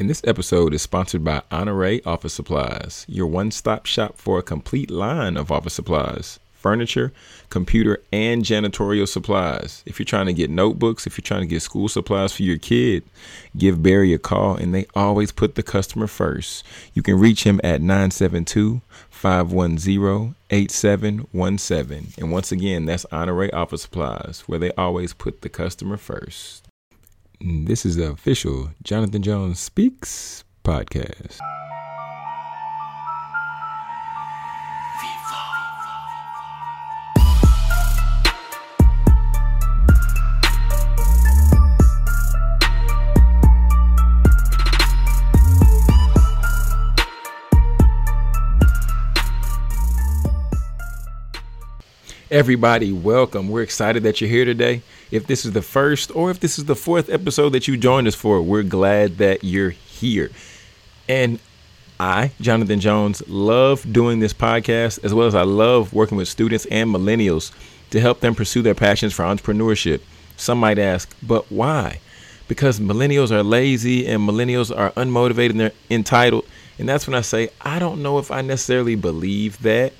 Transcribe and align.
And 0.00 0.08
this 0.08 0.22
episode 0.22 0.74
is 0.74 0.82
sponsored 0.82 1.24
by 1.24 1.42
Honore 1.50 1.98
Office 2.06 2.32
Supplies, 2.32 3.04
your 3.08 3.26
one 3.26 3.50
stop 3.50 3.84
shop 3.84 4.16
for 4.16 4.38
a 4.38 4.44
complete 4.44 4.92
line 4.92 5.36
of 5.36 5.50
office 5.50 5.74
supplies 5.74 6.38
furniture, 6.52 7.12
computer, 7.50 8.00
and 8.12 8.44
janitorial 8.44 9.08
supplies. 9.08 9.82
If 9.86 9.98
you're 9.98 10.04
trying 10.04 10.26
to 10.26 10.32
get 10.32 10.50
notebooks, 10.50 11.06
if 11.06 11.18
you're 11.18 11.24
trying 11.24 11.40
to 11.40 11.48
get 11.48 11.62
school 11.62 11.88
supplies 11.88 12.32
for 12.32 12.44
your 12.44 12.58
kid, 12.58 13.02
give 13.56 13.82
Barry 13.82 14.12
a 14.12 14.18
call 14.18 14.54
and 14.54 14.72
they 14.72 14.86
always 14.94 15.32
put 15.32 15.56
the 15.56 15.64
customer 15.64 16.06
first. 16.06 16.64
You 16.94 17.02
can 17.02 17.18
reach 17.18 17.42
him 17.44 17.60
at 17.64 17.80
972 17.80 18.80
510 19.10 20.36
8717. 20.50 22.12
And 22.18 22.30
once 22.30 22.52
again, 22.52 22.84
that's 22.86 23.06
Honore 23.10 23.52
Office 23.52 23.82
Supplies, 23.82 24.44
where 24.46 24.60
they 24.60 24.70
always 24.72 25.12
put 25.12 25.42
the 25.42 25.48
customer 25.48 25.96
first. 25.96 26.67
This 27.40 27.86
is 27.86 27.94
the 27.94 28.08
official 28.10 28.70
Jonathan 28.82 29.22
Jones 29.22 29.60
Speaks 29.60 30.42
podcast. 30.64 31.38
Everybody, 52.30 52.92
welcome. 52.92 53.48
We're 53.48 53.62
excited 53.62 54.02
that 54.02 54.20
you're 54.20 54.28
here 54.28 54.44
today. 54.44 54.82
If 55.10 55.26
this 55.26 55.46
is 55.46 55.52
the 55.52 55.62
first 55.62 56.14
or 56.14 56.30
if 56.30 56.40
this 56.40 56.58
is 56.58 56.66
the 56.66 56.76
fourth 56.76 57.08
episode 57.08 57.54
that 57.54 57.66
you 57.66 57.78
joined 57.78 58.06
us 58.06 58.14
for, 58.14 58.42
we're 58.42 58.64
glad 58.64 59.16
that 59.16 59.44
you're 59.44 59.70
here. 59.70 60.30
And 61.08 61.38
I, 61.98 62.32
Jonathan 62.38 62.80
Jones, 62.80 63.26
love 63.28 63.90
doing 63.90 64.20
this 64.20 64.34
podcast 64.34 65.02
as 65.02 65.14
well 65.14 65.26
as 65.26 65.34
I 65.34 65.44
love 65.44 65.94
working 65.94 66.18
with 66.18 66.28
students 66.28 66.66
and 66.66 66.90
millennials 66.90 67.50
to 67.92 67.98
help 67.98 68.20
them 68.20 68.34
pursue 68.34 68.60
their 68.60 68.74
passions 68.74 69.14
for 69.14 69.22
entrepreneurship. 69.22 70.02
Some 70.36 70.58
might 70.58 70.78
ask, 70.78 71.16
but 71.22 71.50
why? 71.50 71.98
Because 72.46 72.78
millennials 72.78 73.30
are 73.30 73.42
lazy 73.42 74.06
and 74.06 74.28
millennials 74.28 74.70
are 74.76 74.90
unmotivated 74.90 75.50
and 75.52 75.60
they're 75.60 75.72
entitled. 75.88 76.44
And 76.78 76.86
that's 76.86 77.06
when 77.06 77.14
I 77.14 77.22
say, 77.22 77.48
I 77.62 77.78
don't 77.78 78.02
know 78.02 78.18
if 78.18 78.30
I 78.30 78.42
necessarily 78.42 78.96
believe 78.96 79.62
that. 79.62 79.94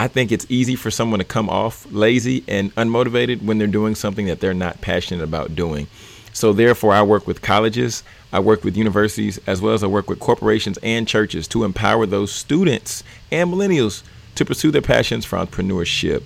I 0.00 0.08
think 0.08 0.32
it's 0.32 0.46
easy 0.48 0.76
for 0.76 0.90
someone 0.90 1.18
to 1.18 1.26
come 1.26 1.50
off 1.50 1.86
lazy 1.92 2.42
and 2.48 2.74
unmotivated 2.76 3.42
when 3.42 3.58
they're 3.58 3.66
doing 3.66 3.94
something 3.94 4.24
that 4.28 4.40
they're 4.40 4.54
not 4.54 4.80
passionate 4.80 5.22
about 5.22 5.54
doing. 5.54 5.88
So, 6.32 6.54
therefore, 6.54 6.94
I 6.94 7.02
work 7.02 7.26
with 7.26 7.42
colleges, 7.42 8.02
I 8.32 8.40
work 8.40 8.64
with 8.64 8.78
universities, 8.78 9.38
as 9.46 9.60
well 9.60 9.74
as 9.74 9.84
I 9.84 9.88
work 9.88 10.08
with 10.08 10.18
corporations 10.18 10.78
and 10.82 11.06
churches 11.06 11.46
to 11.48 11.64
empower 11.64 12.06
those 12.06 12.32
students 12.32 13.04
and 13.30 13.52
millennials 13.52 14.02
to 14.36 14.46
pursue 14.46 14.70
their 14.70 14.80
passions 14.80 15.26
for 15.26 15.36
entrepreneurship. 15.38 16.22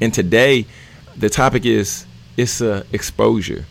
And 0.00 0.14
today, 0.14 0.66
the 1.16 1.28
topic 1.28 1.66
is 1.66 2.06
it's 2.36 2.60
uh, 2.60 2.84
exposure 2.92 3.64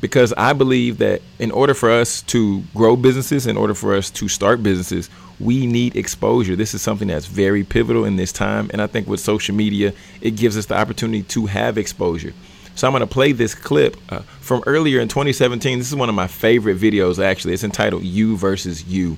because 0.00 0.32
I 0.36 0.52
believe 0.52 0.98
that 0.98 1.22
in 1.38 1.50
order 1.50 1.74
for 1.74 1.90
us 1.90 2.22
to 2.22 2.62
grow 2.74 2.96
businesses, 2.96 3.46
in 3.46 3.56
order 3.56 3.74
for 3.74 3.94
us 3.94 4.10
to 4.10 4.28
start 4.28 4.62
businesses, 4.62 5.08
we 5.40 5.66
need 5.66 5.96
exposure. 5.96 6.56
This 6.56 6.74
is 6.74 6.82
something 6.82 7.08
that's 7.08 7.26
very 7.26 7.64
pivotal 7.64 8.04
in 8.04 8.16
this 8.16 8.32
time. 8.32 8.70
And 8.72 8.80
I 8.80 8.86
think 8.86 9.06
with 9.06 9.20
social 9.20 9.54
media, 9.54 9.92
it 10.20 10.32
gives 10.32 10.56
us 10.56 10.66
the 10.66 10.76
opportunity 10.76 11.22
to 11.24 11.46
have 11.46 11.78
exposure. 11.78 12.32
So 12.74 12.86
I'm 12.86 12.92
going 12.92 13.00
to 13.00 13.06
play 13.06 13.32
this 13.32 13.54
clip 13.54 13.96
uh, 14.10 14.20
from 14.40 14.62
earlier 14.66 15.00
in 15.00 15.08
2017. 15.08 15.78
This 15.78 15.88
is 15.88 15.94
one 15.94 16.10
of 16.10 16.14
my 16.14 16.26
favorite 16.26 16.78
videos, 16.78 17.22
actually. 17.22 17.54
It's 17.54 17.64
entitled 17.64 18.02
You 18.02 18.36
versus 18.36 18.84
You. 18.84 19.16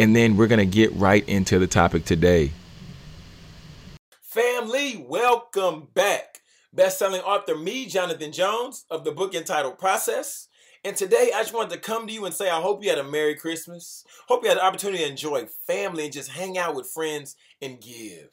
And 0.00 0.14
then 0.14 0.36
we're 0.36 0.48
going 0.48 0.58
to 0.58 0.66
get 0.66 0.92
right 0.94 1.28
into 1.28 1.58
the 1.58 1.66
topic 1.66 2.04
today. 2.04 2.52
Family, 4.20 5.04
welcome 5.08 5.88
back. 5.94 6.27
Best-selling 6.72 7.22
author 7.22 7.56
me, 7.56 7.86
Jonathan 7.86 8.30
Jones, 8.30 8.84
of 8.90 9.04
the 9.04 9.10
book 9.10 9.34
entitled 9.34 9.78
Process. 9.78 10.48
And 10.84 10.94
today 10.94 11.32
I 11.34 11.40
just 11.40 11.54
wanted 11.54 11.70
to 11.70 11.80
come 11.80 12.06
to 12.06 12.12
you 12.12 12.24
and 12.26 12.34
say 12.34 12.50
I 12.50 12.60
hope 12.60 12.82
you 12.82 12.90
had 12.90 12.98
a 12.98 13.04
Merry 13.04 13.34
Christmas. 13.34 14.04
Hope 14.28 14.42
you 14.42 14.48
had 14.50 14.58
the 14.58 14.64
opportunity 14.64 15.02
to 15.02 15.10
enjoy 15.10 15.46
family 15.66 16.04
and 16.04 16.12
just 16.12 16.30
hang 16.30 16.58
out 16.58 16.74
with 16.74 16.86
friends 16.86 17.36
and 17.60 17.80
give. 17.80 18.30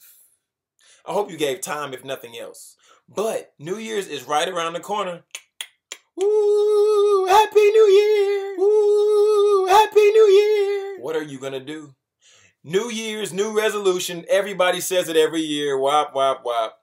I 1.06 1.14
hope 1.14 1.32
you 1.32 1.38
gave 1.38 1.62
time 1.62 1.94
if 1.94 2.04
nothing 2.04 2.38
else. 2.38 2.76
But 3.08 3.54
New 3.58 3.78
Year's 3.78 4.08
is 4.08 4.28
right 4.28 4.48
around 4.48 4.74
the 4.74 4.80
corner. 4.80 5.24
Ooh, 6.22 7.28
Happy 7.30 7.60
New 7.60 7.88
Year! 7.88 8.56
Ooh, 8.60 9.68
Happy 9.70 10.12
New 10.12 10.28
Year! 10.28 11.00
What 11.00 11.16
are 11.16 11.24
you 11.24 11.40
gonna 11.40 11.60
do? 11.60 11.96
New 12.64 12.90
Year's, 12.90 13.32
new 13.32 13.56
resolution. 13.56 14.26
Everybody 14.30 14.82
says 14.82 15.08
it 15.08 15.16
every 15.16 15.42
year. 15.42 15.78
Wop, 15.78 16.16
wop, 16.16 16.44
wop. 16.44 16.80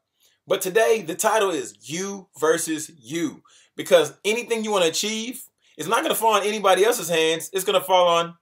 But 0.46 0.60
today, 0.60 1.02
the 1.02 1.14
title 1.14 1.50
is 1.50 1.76
You 1.80 2.28
versus 2.38 2.90
You. 2.98 3.42
Because 3.76 4.14
anything 4.24 4.64
you 4.64 4.70
want 4.70 4.84
to 4.84 4.90
achieve, 4.90 5.44
is 5.76 5.88
not 5.88 6.02
going 6.02 6.14
to 6.14 6.18
fall 6.18 6.34
on 6.34 6.46
anybody 6.46 6.84
else's 6.84 7.08
hands. 7.08 7.50
It's 7.52 7.64
going 7.64 7.78
to 7.78 7.84
fall 7.84 8.08
on 8.08 8.34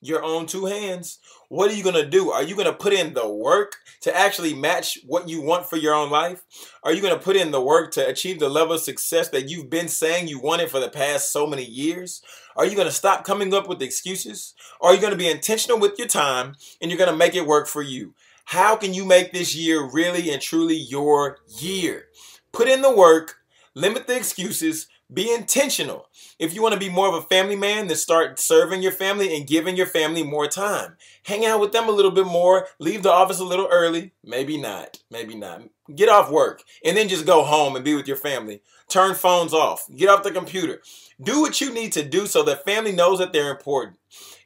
your 0.00 0.22
own 0.22 0.46
two 0.46 0.66
hands. 0.66 1.18
What 1.48 1.70
are 1.70 1.74
you 1.74 1.82
going 1.82 1.96
to 1.96 2.08
do? 2.08 2.30
Are 2.30 2.42
you 2.42 2.54
going 2.54 2.66
to 2.66 2.72
put 2.72 2.92
in 2.92 3.14
the 3.14 3.28
work 3.28 3.72
to 4.02 4.16
actually 4.16 4.54
match 4.54 4.98
what 5.06 5.28
you 5.28 5.42
want 5.42 5.66
for 5.66 5.76
your 5.76 5.94
own 5.94 6.10
life? 6.10 6.42
Are 6.84 6.92
you 6.92 7.02
going 7.02 7.14
to 7.14 7.24
put 7.24 7.36
in 7.36 7.50
the 7.50 7.60
work 7.60 7.92
to 7.92 8.06
achieve 8.06 8.38
the 8.38 8.48
level 8.48 8.74
of 8.74 8.80
success 8.80 9.28
that 9.30 9.48
you've 9.48 9.70
been 9.70 9.88
saying 9.88 10.28
you 10.28 10.40
wanted 10.40 10.70
for 10.70 10.78
the 10.78 10.90
past 10.90 11.32
so 11.32 11.46
many 11.46 11.64
years? 11.64 12.22
Are 12.54 12.66
you 12.66 12.76
going 12.76 12.86
to 12.86 12.92
stop 12.92 13.24
coming 13.24 13.52
up 13.54 13.68
with 13.68 13.82
excuses? 13.82 14.54
Are 14.80 14.94
you 14.94 15.00
going 15.00 15.12
to 15.12 15.18
be 15.18 15.30
intentional 15.30 15.80
with 15.80 15.98
your 15.98 16.08
time 16.08 16.54
and 16.80 16.90
you're 16.90 16.98
going 16.98 17.10
to 17.10 17.16
make 17.16 17.34
it 17.34 17.46
work 17.46 17.66
for 17.66 17.82
you? 17.82 18.14
How 18.48 18.76
can 18.76 18.94
you 18.94 19.04
make 19.04 19.34
this 19.34 19.54
year 19.54 19.84
really 19.84 20.30
and 20.30 20.40
truly 20.40 20.74
your 20.74 21.36
year? 21.60 22.06
Put 22.50 22.66
in 22.66 22.80
the 22.80 22.96
work, 22.96 23.34
limit 23.74 24.06
the 24.06 24.16
excuses, 24.16 24.88
be 25.12 25.30
intentional. 25.30 26.06
If 26.38 26.54
you 26.54 26.62
want 26.62 26.72
to 26.72 26.80
be 26.80 26.88
more 26.88 27.08
of 27.08 27.14
a 27.14 27.26
family 27.26 27.56
man, 27.56 27.88
then 27.88 27.96
start 27.98 28.38
serving 28.38 28.80
your 28.80 28.92
family 28.92 29.36
and 29.36 29.46
giving 29.46 29.76
your 29.76 29.84
family 29.84 30.22
more 30.22 30.46
time. 30.46 30.96
Hang 31.26 31.44
out 31.44 31.60
with 31.60 31.72
them 31.72 31.90
a 31.90 31.92
little 31.92 32.10
bit 32.10 32.24
more. 32.24 32.68
Leave 32.78 33.02
the 33.02 33.12
office 33.12 33.38
a 33.38 33.44
little 33.44 33.68
early. 33.70 34.12
Maybe 34.24 34.56
not. 34.56 34.96
Maybe 35.10 35.34
not. 35.34 35.64
Get 35.94 36.08
off 36.08 36.30
work 36.30 36.62
and 36.82 36.96
then 36.96 37.10
just 37.10 37.26
go 37.26 37.42
home 37.42 37.76
and 37.76 37.84
be 37.84 37.94
with 37.94 38.08
your 38.08 38.16
family. 38.16 38.62
Turn 38.88 39.14
phones 39.14 39.52
off. 39.52 39.86
Get 39.94 40.08
off 40.08 40.22
the 40.22 40.30
computer. 40.30 40.80
Do 41.20 41.40
what 41.40 41.60
you 41.60 41.72
need 41.72 41.92
to 41.92 42.04
do 42.04 42.26
so 42.26 42.44
that 42.44 42.64
family 42.64 42.92
knows 42.92 43.18
that 43.18 43.32
they're 43.32 43.50
important. 43.50 43.96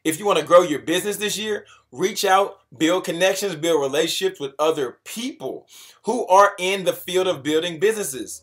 If 0.04 0.18
you 0.18 0.24
want 0.24 0.38
to 0.38 0.44
grow 0.44 0.62
your 0.62 0.80
business 0.80 1.18
this 1.18 1.36
year, 1.36 1.66
reach 1.92 2.24
out, 2.24 2.60
build 2.76 3.04
connections, 3.04 3.54
build 3.56 3.82
relationships 3.82 4.40
with 4.40 4.52
other 4.58 4.98
people 5.04 5.68
who 6.04 6.26
are 6.28 6.52
in 6.58 6.84
the 6.84 6.94
field 6.94 7.26
of 7.28 7.42
building 7.42 7.78
businesses. 7.78 8.42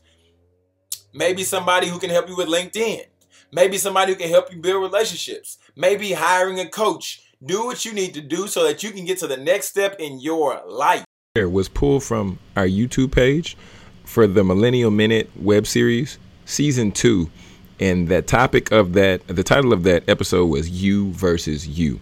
Maybe 1.12 1.44
somebody 1.44 1.88
who 1.88 1.98
can 1.98 2.12
help 2.12 2.30
you 2.30 2.38
with 2.38 2.48
LinkedIn. 2.48 3.06
Maybe 3.52 3.78
somebody 3.78 4.14
who 4.14 4.20
can 4.20 4.30
help 4.30 4.54
you 4.54 4.62
build 4.62 4.84
relationships. 4.84 5.58
Maybe 5.76 6.14
hiring 6.14 6.60
a 6.60 6.70
coach. 6.70 7.24
Do 7.44 7.66
what 7.66 7.84
you 7.84 7.94
need 7.94 8.14
to 8.14 8.22
do 8.22 8.48
so 8.48 8.64
that 8.64 8.84
you 8.84 8.92
can 8.92 9.06
get 9.06 9.18
to 9.20 9.28
the 9.28 9.38
next 9.38 9.70
step 9.70 9.96
in 9.98 10.20
your 10.20 10.62
life. 10.68 11.04
Was 11.36 11.68
pulled 11.68 12.04
from 12.04 12.38
our 12.56 12.68
YouTube 12.68 13.12
page 13.12 13.58
for 14.04 14.28
the 14.28 14.44
Millennial 14.44 14.92
Minute 14.92 15.32
web 15.36 15.66
series, 15.66 16.20
season 16.46 16.92
two. 16.92 17.32
And 17.80 18.10
that 18.10 18.28
topic 18.28 18.72
of 18.72 18.94
that, 18.94 19.26
the 19.28 19.44
title 19.44 19.72
of 19.72 19.84
that 19.84 20.08
episode 20.10 20.48
was 20.48 20.70
You 20.70 21.12
versus 21.14 21.68
You. 21.68 22.00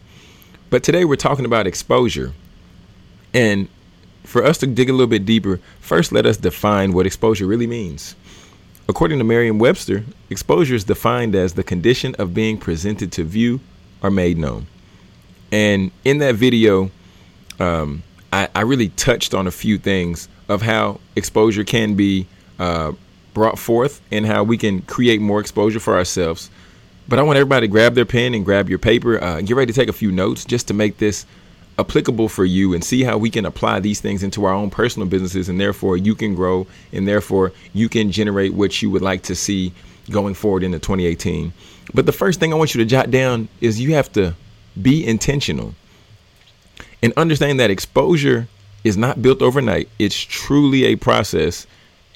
But 0.70 0.84
today 0.84 1.06
we're 1.06 1.16
talking 1.16 1.46
about 1.46 1.68
exposure. 1.68 2.34
And 3.34 3.68
for 4.24 4.44
us 4.44 4.58
to 4.60 4.68
dig 4.68 4.90
a 4.90 4.92
little 4.92 5.08
bit 5.08 5.26
deeper, 5.26 5.60
first 5.80 6.12
let 6.12 6.26
us 6.26 6.38
define 6.38 6.94
what 6.94 7.06
exposure 7.06 7.46
really 7.46 7.68
means. 7.68 8.16
According 8.90 9.20
to 9.20 9.24
Merriam 9.24 9.60
Webster, 9.60 10.04
exposure 10.30 10.76
is 10.76 10.84
defined 10.84 11.36
as 11.36 11.54
the 11.54 11.64
condition 11.64 12.16
of 12.16 12.34
being 12.34 12.58
presented 12.58 13.12
to 13.14 13.24
view 13.24 13.60
or 14.02 14.10
made 14.10 14.38
known. 14.38 14.68
And 15.52 15.92
in 16.04 16.18
that 16.20 16.36
video, 16.36 16.90
um, 17.60 18.04
I, 18.32 18.50
I, 18.54 18.62
really 18.62 18.90
touched 18.90 19.34
on 19.34 19.48
a 19.48 19.52
few 19.52 19.78
things 19.78 20.28
of 20.48 20.62
how 20.62 21.00
exposure 21.16 21.64
can 21.64 21.96
be 21.96 22.28
uh, 22.60 22.92
brought 23.38 23.60
forth 23.60 24.02
and 24.12 24.26
how 24.26 24.44
we 24.44 24.58
can 24.58 24.82
create 24.82 25.22
more 25.22 25.40
exposure 25.40 25.80
for 25.80 25.96
ourselves. 25.96 26.50
But 27.08 27.20
I 27.20 27.22
want 27.22 27.38
everybody 27.38 27.68
to 27.68 27.72
grab 27.72 27.94
their 27.94 28.04
pen 28.04 28.34
and 28.34 28.44
grab 28.44 28.68
your 28.68 28.80
paper, 28.80 29.24
uh, 29.24 29.42
get 29.42 29.56
ready 29.56 29.72
to 29.72 29.80
take 29.80 29.90
a 29.90 29.94
few 29.94 30.12
notes 30.12 30.44
just 30.44 30.68
to 30.70 30.74
make 30.74 30.98
this 30.98 31.28
applicable 31.78 32.30
for 32.30 32.46
you 32.46 32.74
and 32.74 32.84
see 32.84 33.04
how 33.04 33.16
we 33.16 33.30
can 33.30 33.46
apply 33.46 33.80
these 33.80 34.02
things 34.02 34.24
into 34.24 34.44
our 34.46 34.54
own 34.54 34.72
personal 34.72 35.08
businesses 35.08 35.50
and 35.50 35.62
therefore 35.62 35.96
you 35.96 36.16
can 36.16 36.34
grow 36.34 36.66
and 36.92 37.08
therefore 37.08 37.52
you 37.74 37.88
can 37.88 38.12
generate 38.12 38.56
what 38.56 38.82
you 38.82 38.90
would 38.90 39.04
like 39.04 39.22
to 39.22 39.36
see 39.36 39.72
going 40.10 40.34
forward 40.34 40.64
into 40.64 40.80
2018. 40.80 41.54
But 41.94 42.08
the 42.08 42.12
first 42.12 42.40
thing 42.40 42.52
I 42.52 42.56
want 42.56 42.74
you 42.74 42.80
to 42.80 42.90
jot 42.90 43.12
down 43.12 43.50
is 43.62 43.80
you 43.80 43.94
have 43.94 44.12
to 44.14 44.34
be 44.82 45.06
intentional 45.06 45.76
and 47.04 47.14
understand 47.16 47.60
that 47.60 47.70
exposure 47.70 48.48
is 48.84 48.98
not 48.98 49.22
built 49.22 49.44
overnight. 49.44 49.90
It's 50.00 50.20
truly 50.20 50.86
a 50.86 50.96
process 50.96 51.68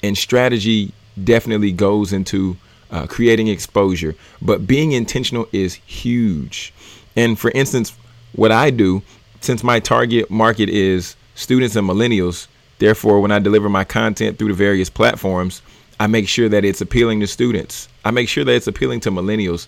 and 0.02 0.18
strategy 0.18 0.92
definitely 1.22 1.72
goes 1.72 2.12
into 2.12 2.56
uh, 2.90 3.06
creating 3.06 3.48
exposure. 3.48 4.14
But 4.40 4.66
being 4.66 4.92
intentional 4.92 5.48
is 5.52 5.74
huge. 5.74 6.72
And 7.16 7.38
for 7.38 7.50
instance, 7.52 7.94
what 8.34 8.52
I 8.52 8.70
do, 8.70 9.02
since 9.40 9.64
my 9.64 9.80
target 9.80 10.30
market 10.30 10.68
is 10.68 11.16
students 11.34 11.76
and 11.76 11.88
millennials, 11.88 12.46
therefore, 12.78 13.20
when 13.20 13.32
I 13.32 13.38
deliver 13.38 13.68
my 13.68 13.84
content 13.84 14.38
through 14.38 14.48
the 14.48 14.54
various 14.54 14.90
platforms, 14.90 15.62
I 15.98 16.06
make 16.06 16.28
sure 16.28 16.48
that 16.48 16.64
it's 16.64 16.80
appealing 16.80 17.20
to 17.20 17.26
students. 17.26 17.88
I 18.04 18.10
make 18.10 18.28
sure 18.28 18.44
that 18.44 18.54
it's 18.54 18.66
appealing 18.66 19.00
to 19.00 19.10
millennials. 19.10 19.66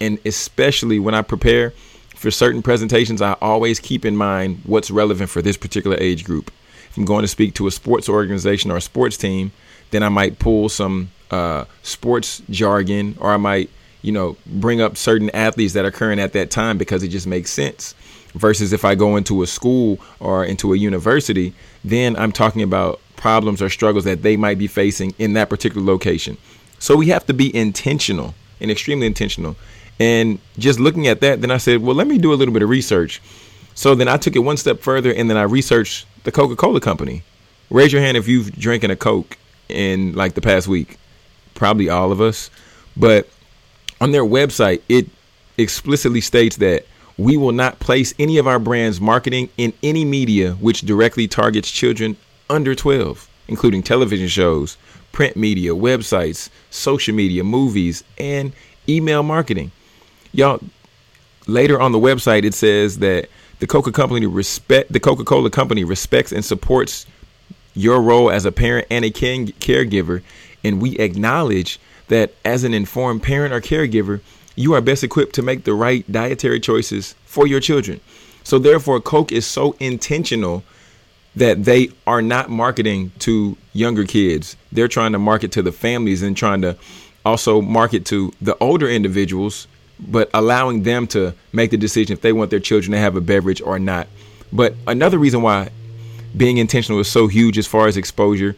And 0.00 0.18
especially 0.24 0.98
when 0.98 1.14
I 1.14 1.22
prepare 1.22 1.72
for 2.16 2.30
certain 2.30 2.62
presentations, 2.62 3.20
I 3.20 3.32
always 3.40 3.80
keep 3.80 4.04
in 4.04 4.16
mind 4.16 4.60
what's 4.64 4.90
relevant 4.90 5.30
for 5.30 5.42
this 5.42 5.56
particular 5.56 5.96
age 5.98 6.24
group. 6.24 6.52
If 6.88 6.96
I'm 6.96 7.04
going 7.04 7.22
to 7.22 7.28
speak 7.28 7.54
to 7.54 7.66
a 7.66 7.70
sports 7.70 8.08
organization 8.08 8.70
or 8.70 8.76
a 8.76 8.80
sports 8.80 9.16
team, 9.16 9.50
then 9.92 10.02
I 10.02 10.08
might 10.08 10.38
pull 10.38 10.68
some 10.68 11.10
uh, 11.30 11.64
sports 11.82 12.42
jargon 12.50 13.16
or 13.20 13.30
I 13.30 13.36
might, 13.36 13.70
you 14.02 14.10
know, 14.10 14.36
bring 14.46 14.80
up 14.80 14.96
certain 14.96 15.30
athletes 15.30 15.74
that 15.74 15.84
are 15.84 15.90
current 15.90 16.20
at 16.20 16.32
that 16.32 16.50
time 16.50 16.76
because 16.76 17.02
it 17.02 17.08
just 17.08 17.26
makes 17.26 17.50
sense. 17.50 17.94
Versus 18.34 18.72
if 18.72 18.84
I 18.84 18.94
go 18.94 19.16
into 19.16 19.42
a 19.42 19.46
school 19.46 20.00
or 20.18 20.44
into 20.44 20.72
a 20.72 20.76
university, 20.76 21.54
then 21.84 22.16
I'm 22.16 22.32
talking 22.32 22.62
about 22.62 23.00
problems 23.16 23.60
or 23.62 23.68
struggles 23.68 24.04
that 24.04 24.22
they 24.22 24.36
might 24.36 24.58
be 24.58 24.66
facing 24.66 25.14
in 25.18 25.34
that 25.34 25.50
particular 25.50 25.84
location. 25.84 26.38
So 26.78 26.96
we 26.96 27.06
have 27.08 27.26
to 27.26 27.34
be 27.34 27.54
intentional 27.54 28.34
and 28.60 28.70
extremely 28.70 29.06
intentional. 29.06 29.56
And 30.00 30.38
just 30.58 30.80
looking 30.80 31.06
at 31.06 31.20
that, 31.20 31.42
then 31.42 31.50
I 31.50 31.58
said, 31.58 31.82
well, 31.82 31.94
let 31.94 32.06
me 32.06 32.16
do 32.18 32.32
a 32.32 32.36
little 32.36 32.54
bit 32.54 32.62
of 32.62 32.70
research. 32.70 33.20
So 33.74 33.94
then 33.94 34.08
I 34.08 34.16
took 34.16 34.34
it 34.34 34.40
one 34.40 34.56
step 34.56 34.80
further 34.80 35.12
and 35.12 35.28
then 35.28 35.36
I 35.36 35.42
researched 35.42 36.06
the 36.24 36.32
Coca 36.32 36.56
Cola 36.56 36.80
Company. 36.80 37.22
Raise 37.70 37.92
your 37.92 38.02
hand 38.02 38.16
if 38.16 38.26
you've 38.26 38.52
drinking 38.52 38.90
a 38.90 38.96
Coke 38.96 39.36
in 39.72 40.12
like 40.14 40.34
the 40.34 40.40
past 40.40 40.68
week. 40.68 40.98
Probably 41.54 41.88
all 41.88 42.12
of 42.12 42.20
us. 42.20 42.50
But 42.96 43.28
on 44.00 44.12
their 44.12 44.24
website, 44.24 44.82
it 44.88 45.08
explicitly 45.58 46.20
states 46.20 46.56
that 46.56 46.86
we 47.18 47.36
will 47.36 47.52
not 47.52 47.78
place 47.78 48.14
any 48.18 48.38
of 48.38 48.46
our 48.46 48.58
brand's 48.58 49.00
marketing 49.00 49.48
in 49.58 49.72
any 49.82 50.04
media 50.04 50.52
which 50.54 50.80
directly 50.80 51.28
targets 51.28 51.70
children 51.70 52.16
under 52.48 52.74
12, 52.74 53.28
including 53.48 53.82
television 53.82 54.28
shows, 54.28 54.76
print 55.12 55.36
media, 55.36 55.70
websites, 55.70 56.48
social 56.70 57.14
media, 57.14 57.44
movies, 57.44 58.02
and 58.18 58.52
email 58.88 59.22
marketing. 59.22 59.70
Y'all, 60.32 60.60
later 61.46 61.80
on 61.80 61.92
the 61.92 61.98
website, 61.98 62.44
it 62.44 62.54
says 62.54 62.98
that 62.98 63.28
the 63.60 63.66
Coca 63.66 63.92
Company 63.92 64.26
respect 64.26 64.92
the 64.92 65.00
Coca 65.00 65.24
Cola 65.24 65.50
Company 65.50 65.84
respects 65.84 66.32
and 66.32 66.44
supports 66.44 67.06
your 67.74 68.00
role 68.00 68.30
as 68.30 68.44
a 68.44 68.52
parent 68.52 68.86
and 68.90 69.04
a 69.04 69.10
caregiver, 69.10 70.22
and 70.64 70.80
we 70.80 70.98
acknowledge 70.98 71.80
that 72.08 72.34
as 72.44 72.64
an 72.64 72.74
informed 72.74 73.22
parent 73.22 73.52
or 73.52 73.60
caregiver, 73.60 74.20
you 74.54 74.74
are 74.74 74.80
best 74.80 75.02
equipped 75.02 75.34
to 75.34 75.42
make 75.42 75.64
the 75.64 75.74
right 75.74 76.10
dietary 76.10 76.60
choices 76.60 77.14
for 77.24 77.46
your 77.46 77.60
children. 77.60 78.00
So 78.44 78.58
therefore, 78.58 79.00
Coke 79.00 79.32
is 79.32 79.46
so 79.46 79.76
intentional 79.80 80.62
that 81.34 81.64
they 81.64 81.88
are 82.06 82.20
not 82.20 82.50
marketing 82.50 83.12
to 83.20 83.56
younger 83.72 84.04
kids. 84.04 84.56
They're 84.70 84.88
trying 84.88 85.12
to 85.12 85.18
market 85.18 85.52
to 85.52 85.62
the 85.62 85.72
families 85.72 86.22
and 86.22 86.36
trying 86.36 86.60
to 86.62 86.76
also 87.24 87.62
market 87.62 88.04
to 88.06 88.32
the 88.42 88.56
older 88.58 88.88
individuals, 88.88 89.66
but 89.98 90.28
allowing 90.34 90.82
them 90.82 91.06
to 91.08 91.34
make 91.52 91.70
the 91.70 91.76
decision 91.76 92.12
if 92.12 92.20
they 92.20 92.32
want 92.32 92.50
their 92.50 92.60
children 92.60 92.92
to 92.92 92.98
have 92.98 93.16
a 93.16 93.20
beverage 93.20 93.62
or 93.62 93.78
not. 93.78 94.08
But 94.52 94.74
another 94.86 95.18
reason 95.18 95.40
why 95.40 95.70
being 96.36 96.58
intentional 96.58 97.00
is 97.00 97.08
so 97.08 97.26
huge 97.26 97.58
as 97.58 97.66
far 97.66 97.86
as 97.88 97.96
exposure. 97.96 98.56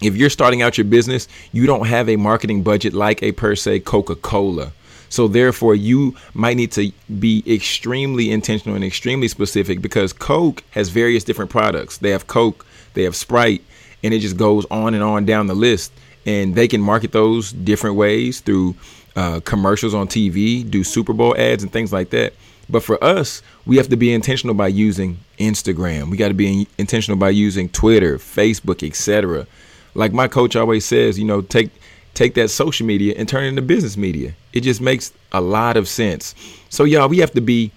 If 0.00 0.16
you're 0.16 0.30
starting 0.30 0.62
out 0.62 0.76
your 0.76 0.84
business, 0.84 1.26
you 1.52 1.66
don't 1.66 1.86
have 1.86 2.08
a 2.08 2.16
marketing 2.16 2.62
budget 2.62 2.92
like 2.92 3.22
a 3.22 3.32
per 3.32 3.54
se 3.54 3.80
Coca 3.80 4.14
Cola. 4.14 4.72
So 5.08 5.28
therefore, 5.28 5.74
you 5.74 6.16
might 6.34 6.56
need 6.56 6.72
to 6.72 6.92
be 7.20 7.42
extremely 7.46 8.30
intentional 8.30 8.74
and 8.74 8.84
extremely 8.84 9.28
specific 9.28 9.80
because 9.80 10.12
Coke 10.12 10.62
has 10.72 10.88
various 10.88 11.24
different 11.24 11.50
products. 11.50 11.98
They 11.98 12.10
have 12.10 12.26
Coke, 12.26 12.66
they 12.94 13.04
have 13.04 13.16
Sprite, 13.16 13.62
and 14.02 14.12
it 14.12 14.18
just 14.18 14.36
goes 14.36 14.66
on 14.70 14.94
and 14.94 15.02
on 15.02 15.24
down 15.24 15.46
the 15.46 15.54
list. 15.54 15.92
And 16.26 16.54
they 16.54 16.66
can 16.66 16.80
market 16.80 17.12
those 17.12 17.52
different 17.52 17.96
ways 17.96 18.40
through 18.40 18.74
uh, 19.14 19.40
commercials 19.40 19.94
on 19.94 20.08
TV, 20.08 20.68
do 20.68 20.82
Super 20.82 21.12
Bowl 21.12 21.36
ads, 21.36 21.62
and 21.62 21.72
things 21.72 21.92
like 21.92 22.10
that. 22.10 22.34
But 22.68 22.82
for 22.82 23.02
us, 23.02 23.42
we 23.64 23.76
have 23.76 23.88
to 23.88 23.96
be 23.96 24.12
intentional 24.12 24.54
by 24.54 24.68
using 24.68 25.18
Instagram. 25.38 26.10
We 26.10 26.16
got 26.16 26.28
to 26.28 26.34
be 26.34 26.66
intentional 26.78 27.18
by 27.18 27.30
using 27.30 27.68
Twitter, 27.68 28.18
Facebook, 28.18 28.86
etc. 28.86 29.46
Like 29.94 30.12
my 30.12 30.28
coach 30.28 30.56
always 30.56 30.84
says, 30.84 31.18
you 31.18 31.24
know, 31.24 31.42
take 31.42 31.70
take 32.14 32.34
that 32.34 32.48
social 32.48 32.86
media 32.86 33.14
and 33.16 33.28
turn 33.28 33.44
it 33.44 33.48
into 33.48 33.62
business 33.62 33.96
media. 33.96 34.34
It 34.52 34.62
just 34.62 34.80
makes 34.80 35.12
a 35.32 35.40
lot 35.40 35.76
of 35.76 35.86
sense. 35.86 36.34
So 36.70 36.84
y'all, 36.84 37.08
we 37.08 37.18
have 37.18 37.32
to 37.32 37.40
be 37.40 37.70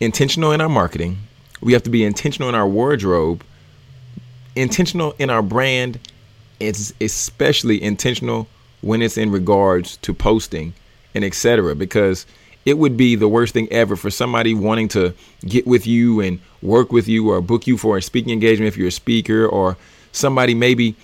intentional 0.00 0.52
in 0.52 0.60
our 0.60 0.68
marketing. 0.68 1.18
We 1.60 1.72
have 1.72 1.84
to 1.84 1.90
be 1.90 2.04
intentional 2.04 2.48
in 2.48 2.54
our 2.54 2.66
wardrobe, 2.66 3.44
intentional 4.56 5.14
in 5.18 5.30
our 5.30 5.42
brand. 5.42 6.00
It's 6.58 6.92
especially 7.00 7.82
intentional 7.82 8.48
when 8.80 9.02
it's 9.02 9.16
in 9.16 9.30
regards 9.30 9.96
to 9.98 10.12
posting 10.12 10.74
and 11.14 11.24
etc. 11.24 11.74
Because 11.74 12.26
it 12.66 12.76
would 12.76 12.96
be 12.96 13.14
the 13.14 13.28
worst 13.28 13.54
thing 13.54 13.68
ever 13.70 13.94
for 13.96 14.10
somebody 14.10 14.52
wanting 14.52 14.88
to 14.88 15.14
get 15.42 15.66
with 15.66 15.86
you 15.86 16.20
and 16.20 16.40
work 16.60 16.92
with 16.92 17.06
you 17.08 17.30
or 17.30 17.40
book 17.40 17.66
you 17.66 17.78
for 17.78 17.96
a 17.96 18.02
speaking 18.02 18.32
engagement 18.32 18.66
if 18.66 18.76
you're 18.76 18.88
a 18.88 18.92
speaker 18.92 19.46
or 19.46 19.76
somebody 20.12 20.52
maybe 20.52 20.96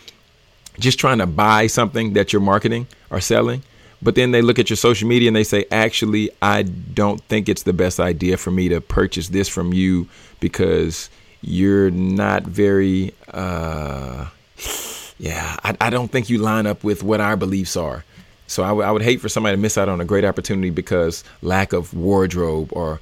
just 0.79 0.99
trying 0.99 1.19
to 1.19 1.26
buy 1.26 1.69
something 1.69 2.14
that 2.14 2.32
you're 2.32 2.43
marketing 2.43 2.87
or 3.11 3.20
selling 3.20 3.62
but 4.03 4.17
then 4.17 4.32
they 4.32 4.43
look 4.43 4.59
at 4.59 4.69
your 4.69 4.76
social 4.76 5.09
media 5.09 5.29
and 5.29 5.37
they 5.37 5.44
say 5.44 5.64
actually 5.70 6.31
i 6.43 6.62
don't 6.62 7.23
think 7.25 7.49
it's 7.49 7.62
the 7.62 7.73
best 7.73 8.00
idea 8.00 8.37
for 8.37 8.50
me 8.50 8.69
to 8.69 8.81
purchase 8.81 9.29
this 9.29 9.49
from 9.49 9.73
you 9.73 10.08
because 10.41 11.08
you're 11.43 11.91
not 11.91 12.43
very 12.43 13.15
uh 13.29 14.26
yeah 15.19 15.56
I, 15.62 15.76
I 15.81 15.91
don't 15.91 16.11
think 16.11 16.29
you 16.29 16.38
line 16.38 16.67
up 16.67 16.82
with 16.82 17.03
what 17.05 17.20
our 17.20 17.37
beliefs 17.37 17.76
are 17.76 18.05
so 18.53 18.63
I, 18.63 18.69
w- 18.69 18.87
I 18.87 18.91
would 18.91 19.01
hate 19.01 19.19
for 19.21 19.31
somebody 19.31 19.57
to 19.57 19.61
miss 19.61 19.79
out 19.79 19.89
on 19.89 20.01
a 20.01 20.05
great 20.05 20.27
opportunity 20.27 20.69
because 20.69 21.25
lack 21.41 21.73
of 21.73 21.95
wardrobe 21.95 22.71
or 22.73 23.01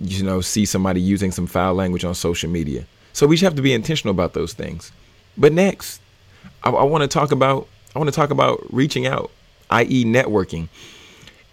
you 0.00 0.22
know 0.22 0.42
see 0.42 0.66
somebody 0.66 1.00
using 1.00 1.32
some 1.32 1.46
foul 1.46 1.72
language 1.74 2.04
on 2.04 2.14
social 2.14 2.50
media. 2.50 2.84
So 3.14 3.26
we 3.26 3.36
just 3.36 3.44
have 3.44 3.56
to 3.56 3.62
be 3.62 3.72
intentional 3.72 4.10
about 4.12 4.34
those 4.34 4.52
things. 4.52 4.92
But 5.38 5.54
next, 5.54 6.02
I, 6.62 6.70
I 6.70 6.84
want 6.84 7.02
to 7.02 7.08
talk 7.08 7.32
about 7.32 7.68
I 7.96 7.98
want 7.98 8.08
to 8.08 8.14
talk 8.14 8.30
about 8.30 8.66
reaching 8.70 9.06
out, 9.06 9.30
i.e., 9.70 10.04
networking. 10.04 10.68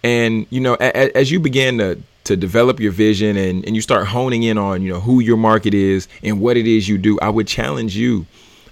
And 0.04 0.46
you 0.50 0.60
know, 0.60 0.74
a, 0.74 1.16
as 1.16 1.30
you 1.30 1.40
begin 1.40 1.78
to 1.78 1.98
to 2.24 2.36
develop 2.36 2.78
your 2.78 2.92
vision 2.92 3.38
and, 3.38 3.64
and 3.64 3.74
you 3.74 3.80
start 3.80 4.06
honing 4.06 4.42
in 4.42 4.58
on 4.58 4.82
you 4.82 4.92
know 4.92 5.00
who 5.00 5.20
your 5.20 5.38
market 5.38 5.72
is 5.72 6.08
and 6.22 6.42
what 6.42 6.58
it 6.58 6.66
is 6.66 6.90
you 6.90 6.98
do, 6.98 7.18
I 7.20 7.30
would 7.30 7.46
challenge 7.46 7.96
you 7.96 8.26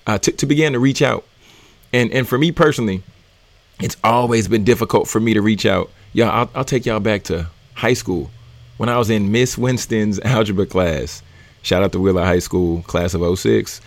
uh, 0.07 0.19
to 0.19 0.31
to 0.31 0.45
begin 0.45 0.75
to 0.75 0.79
reach 0.79 1.01
out. 1.01 1.25
And 1.91 2.13
and 2.13 2.29
for 2.29 2.37
me 2.37 2.53
personally, 2.53 3.03
it's 3.81 3.97
always 4.03 4.49
been 4.49 4.65
difficult 4.65 5.09
for 5.09 5.21
me 5.21 5.35
to 5.35 5.43
reach 5.43 5.67
out. 5.67 5.91
Y'all, 6.13 6.31
I'll, 6.31 6.51
I'll 6.55 6.65
take 6.65 6.87
y'all 6.87 7.01
back 7.01 7.25
to 7.25 7.49
high 7.75 7.95
school 7.95 8.31
when 8.77 8.89
I 8.89 8.99
was 8.99 9.11
in 9.11 9.31
Miss 9.31 9.57
Winston's 9.57 10.19
algebra 10.25 10.67
class. 10.67 11.23
Shout 11.63 11.83
out 11.83 11.93
to 11.93 12.01
Wheeler 12.01 12.25
High 12.25 12.39
School, 12.39 12.83
class 12.83 13.15
of 13.15 13.39
06. 13.39 13.81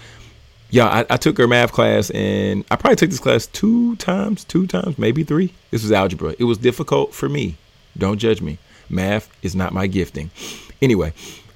Yeah, 0.70 0.86
I, 0.88 1.06
I, 1.10 1.18
took 1.18 1.38
her 1.38 1.48
math 1.48 1.74
class 1.74 2.10
and 2.12 2.64
I 2.72 2.78
probably 2.78 2.96
took 2.96 3.10
this 3.10 3.20
class 3.20 3.48
two 3.48 3.98
times, 3.98 4.46
two 4.46 4.68
times, 4.68 4.98
maybe 4.98 5.24
three. 5.24 5.54
This 5.70 5.84
was 5.84 5.92
algebra. 5.92 6.34
It 6.40 6.46
was 6.46 6.58
difficult 6.58 7.14
for 7.14 7.28
me. 7.28 7.58
Don't 7.98 8.18
judge 8.18 8.42
me. 8.42 8.58
Math 8.90 9.30
is 9.42 9.54
not 9.54 9.74
my 9.74 9.88
gifting. 9.88 10.32
Anyway, 10.82 11.14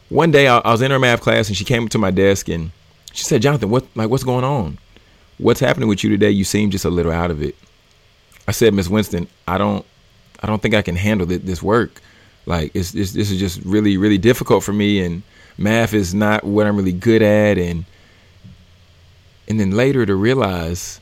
one 0.10 0.32
day 0.32 0.50
I, 0.50 0.58
I 0.58 0.72
was 0.72 0.82
in 0.82 0.92
her 0.92 1.00
math 1.00 1.22
class 1.22 1.48
and 1.48 1.56
she 1.56 1.63
came 1.63 1.86
up 1.86 1.89
to 1.92 1.98
my 1.98 2.12
desk 2.12 2.50
and 2.50 2.72
she 3.13 3.24
said, 3.24 3.42
Jonathan, 3.42 3.70
what 3.70 3.86
like 3.96 4.10
what's 4.10 4.25
going 4.25 4.44
on? 4.44 4.77
What's 5.38 5.62
happening 5.62 5.88
with 5.88 6.04
you 6.04 6.10
today? 6.10 6.32
You 6.32 6.44
seem 6.44 6.70
just 6.70 6.86
a 6.86 6.89
little 6.89 7.12
out 7.12 7.32
of 7.32 7.42
it. 7.42 7.56
I 8.47 8.51
said, 8.51 8.73
Miss 8.73 8.87
Winston, 8.89 9.27
I 9.47 9.57
don't, 9.57 9.85
I 10.41 10.47
don't 10.47 10.61
think 10.61 10.75
I 10.75 10.81
can 10.81 10.95
handle 10.95 11.25
this 11.25 11.63
work. 11.63 12.01
Like, 12.45 12.75
it's, 12.75 12.93
it's, 12.93 13.13
this 13.13 13.31
is 13.31 13.39
just 13.39 13.61
really, 13.65 13.97
really 13.97 14.19
difficult 14.19 14.63
for 14.63 14.73
me, 14.73 15.03
and 15.03 15.23
math 15.57 15.93
is 15.93 16.13
not 16.13 16.43
what 16.43 16.67
I'm 16.67 16.77
really 16.77 16.93
good 16.93 17.21
at, 17.21 17.57
and 17.57 17.85
and 19.47 19.59
then 19.59 19.71
later 19.71 20.05
to 20.05 20.15
realize 20.15 20.99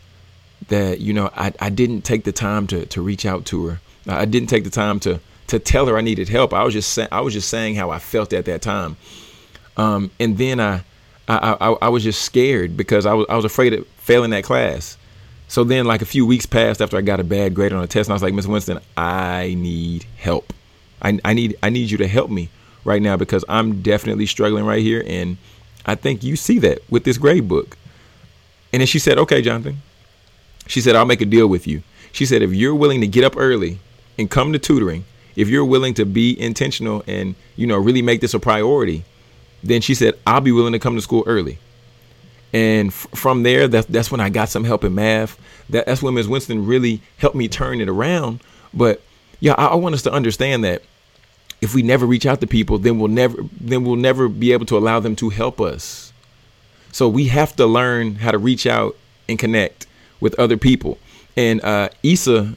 that 0.67 0.99
you 0.99 1.13
know 1.13 1.29
I, 1.35 1.53
I 1.59 1.69
didn't 1.69 2.01
take 2.01 2.23
the 2.23 2.31
time 2.31 2.67
to 2.67 2.85
to 2.85 3.01
reach 3.01 3.25
out 3.25 3.45
to 3.45 3.67
her. 3.67 3.79
I 4.07 4.25
didn't 4.25 4.47
take 4.47 4.63
the 4.63 4.69
time 4.69 4.99
to 5.01 5.19
to 5.47 5.59
tell 5.59 5.85
her 5.87 5.97
I 5.97 6.01
needed 6.01 6.29
help. 6.29 6.53
I 6.53 6.63
was 6.63 6.73
just 6.73 6.91
say, 6.93 7.07
I 7.11 7.21
was 7.21 7.33
just 7.33 7.49
saying 7.49 7.75
how 7.75 7.89
I 7.89 7.99
felt 7.99 8.33
at 8.33 8.45
that 8.45 8.61
time, 8.61 8.95
um, 9.77 10.11
and 10.19 10.37
then 10.37 10.59
I, 10.59 10.83
I 11.27 11.57
I 11.59 11.71
I 11.83 11.89
was 11.89 12.03
just 12.03 12.21
scared 12.21 12.77
because 12.77 13.05
I 13.05 13.13
was 13.13 13.25
I 13.29 13.35
was 13.35 13.45
afraid 13.45 13.73
of 13.73 13.87
failing 13.97 14.31
that 14.31 14.43
class. 14.43 14.97
So 15.53 15.63
then, 15.63 15.85
like 15.85 16.01
a 16.01 16.05
few 16.05 16.25
weeks 16.25 16.47
passed 16.47 16.81
after 16.81 16.97
I 16.97 17.01
got 17.01 17.19
a 17.19 17.23
bad 17.23 17.53
grade 17.53 17.73
on 17.73 17.83
a 17.83 17.85
test, 17.85 18.09
and 18.09 18.13
I 18.13 18.15
was 18.15 18.23
like, 18.23 18.33
Miss 18.33 18.47
Winston, 18.47 18.79
I 18.97 19.53
need 19.55 20.03
help. 20.17 20.51
I, 20.99 21.19
I 21.23 21.33
need 21.35 21.55
I 21.61 21.69
need 21.69 21.91
you 21.91 21.97
to 21.99 22.07
help 22.07 22.31
me 22.31 22.49
right 22.83 22.99
now 22.99 23.17
because 23.17 23.45
I'm 23.47 23.83
definitely 23.83 24.25
struggling 24.25 24.65
right 24.65 24.81
here, 24.81 25.03
and 25.05 25.37
I 25.85 25.93
think 25.93 26.23
you 26.23 26.37
see 26.37 26.57
that 26.57 26.79
with 26.89 27.03
this 27.03 27.19
grade 27.19 27.47
book. 27.47 27.77
And 28.73 28.79
then 28.79 28.87
she 28.87 28.97
said, 28.97 29.19
Okay, 29.19 29.43
Jonathan. 29.43 29.83
She 30.65 30.81
said, 30.81 30.95
I'll 30.95 31.05
make 31.05 31.21
a 31.21 31.25
deal 31.25 31.45
with 31.45 31.67
you. 31.67 31.83
She 32.11 32.25
said, 32.25 32.41
if 32.41 32.51
you're 32.51 32.73
willing 32.73 33.01
to 33.01 33.07
get 33.07 33.23
up 33.23 33.37
early 33.37 33.77
and 34.17 34.31
come 34.31 34.53
to 34.53 34.59
tutoring, 34.59 35.05
if 35.35 35.49
you're 35.49 35.65
willing 35.65 35.93
to 35.93 36.05
be 36.05 36.39
intentional 36.41 37.03
and, 37.05 37.35
you 37.57 37.67
know, 37.67 37.77
really 37.77 38.01
make 38.01 38.21
this 38.21 38.33
a 38.33 38.39
priority, 38.39 39.03
then 39.61 39.81
she 39.81 39.93
said, 39.93 40.15
I'll 40.25 40.41
be 40.41 40.51
willing 40.51 40.73
to 40.73 40.79
come 40.79 40.95
to 40.95 41.01
school 41.01 41.23
early. 41.27 41.59
And 42.53 42.89
f- 42.89 43.07
from 43.15 43.43
there, 43.43 43.67
that's, 43.67 43.87
that's 43.87 44.11
when 44.11 44.21
I 44.21 44.29
got 44.29 44.49
some 44.49 44.63
help 44.63 44.83
in 44.83 44.95
math. 44.95 45.39
That, 45.69 45.87
that's 45.87 46.01
when 46.03 46.13
Ms. 46.13 46.27
Winston 46.27 46.65
really 46.65 47.01
helped 47.17 47.35
me 47.35 47.47
turn 47.47 47.81
it 47.81 47.89
around. 47.89 48.41
But 48.73 49.01
yeah, 49.39 49.53
I, 49.53 49.67
I 49.67 49.75
want 49.75 49.95
us 49.95 50.03
to 50.03 50.11
understand 50.11 50.63
that 50.63 50.83
if 51.61 51.73
we 51.73 51.81
never 51.81 52.05
reach 52.05 52.25
out 52.25 52.41
to 52.41 52.47
people, 52.47 52.77
then 52.77 52.99
we'll 52.99 53.07
never 53.07 53.37
then 53.59 53.85
we'll 53.85 53.95
never 53.95 54.27
be 54.27 54.51
able 54.51 54.65
to 54.65 54.77
allow 54.77 54.99
them 54.99 55.15
to 55.15 55.29
help 55.29 55.61
us. 55.61 56.11
So 56.91 57.07
we 57.07 57.29
have 57.29 57.55
to 57.55 57.65
learn 57.65 58.15
how 58.15 58.31
to 58.31 58.37
reach 58.37 58.67
out 58.67 58.97
and 59.29 59.39
connect 59.39 59.87
with 60.19 60.37
other 60.37 60.57
people. 60.57 60.97
And 61.37 61.63
uh, 61.63 61.89
Issa 62.03 62.55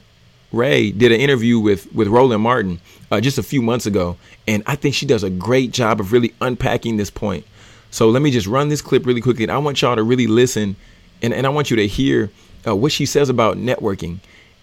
Rae 0.51 0.91
did 0.91 1.11
an 1.11 1.19
interview 1.19 1.57
with 1.57 1.91
with 1.93 2.09
Roland 2.09 2.43
Martin 2.43 2.81
uh, 3.09 3.21
just 3.21 3.37
a 3.37 3.43
few 3.43 3.61
months 3.61 3.85
ago, 3.85 4.17
and 4.47 4.61
I 4.65 4.75
think 4.75 4.93
she 4.93 5.05
does 5.05 5.23
a 5.23 5.29
great 5.29 5.71
job 5.71 5.99
of 6.01 6.11
really 6.11 6.33
unpacking 6.41 6.97
this 6.97 7.09
point. 7.09 7.45
So 7.91 8.09
let 8.09 8.21
me 8.21 8.31
just 8.31 8.47
run 8.47 8.69
this 8.69 8.81
clip 8.81 9.05
really 9.05 9.21
quickly, 9.21 9.43
and 9.43 9.51
I 9.51 9.57
want 9.57 9.81
y'all 9.81 9.95
to 9.95 10.03
really 10.03 10.27
listen, 10.27 10.75
and, 11.21 11.33
and 11.33 11.45
I 11.45 11.49
want 11.49 11.69
you 11.71 11.77
to 11.77 11.87
hear 11.87 12.29
uh, 12.65 12.75
what 12.75 12.91
she 12.91 13.05
says 13.05 13.29
about 13.29 13.57
networking 13.57 14.19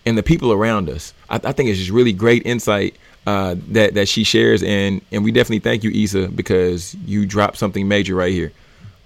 and 0.06 0.18
the 0.18 0.22
people 0.22 0.52
around 0.52 0.90
us. 0.90 1.14
I, 1.30 1.36
I 1.36 1.52
think 1.52 1.70
it's 1.70 1.78
just 1.78 1.90
really 1.90 2.12
great 2.12 2.44
insight 2.46 2.96
uh, 3.26 3.56
that 3.68 3.94
that 3.94 4.08
she 4.08 4.24
shares, 4.24 4.62
and 4.62 5.00
and 5.10 5.24
we 5.24 5.32
definitely 5.32 5.60
thank 5.60 5.82
you, 5.82 5.90
Issa, 5.90 6.28
because 6.28 6.94
you 7.06 7.24
dropped 7.24 7.56
something 7.56 7.88
major 7.88 8.14
right 8.14 8.32
here. 8.32 8.52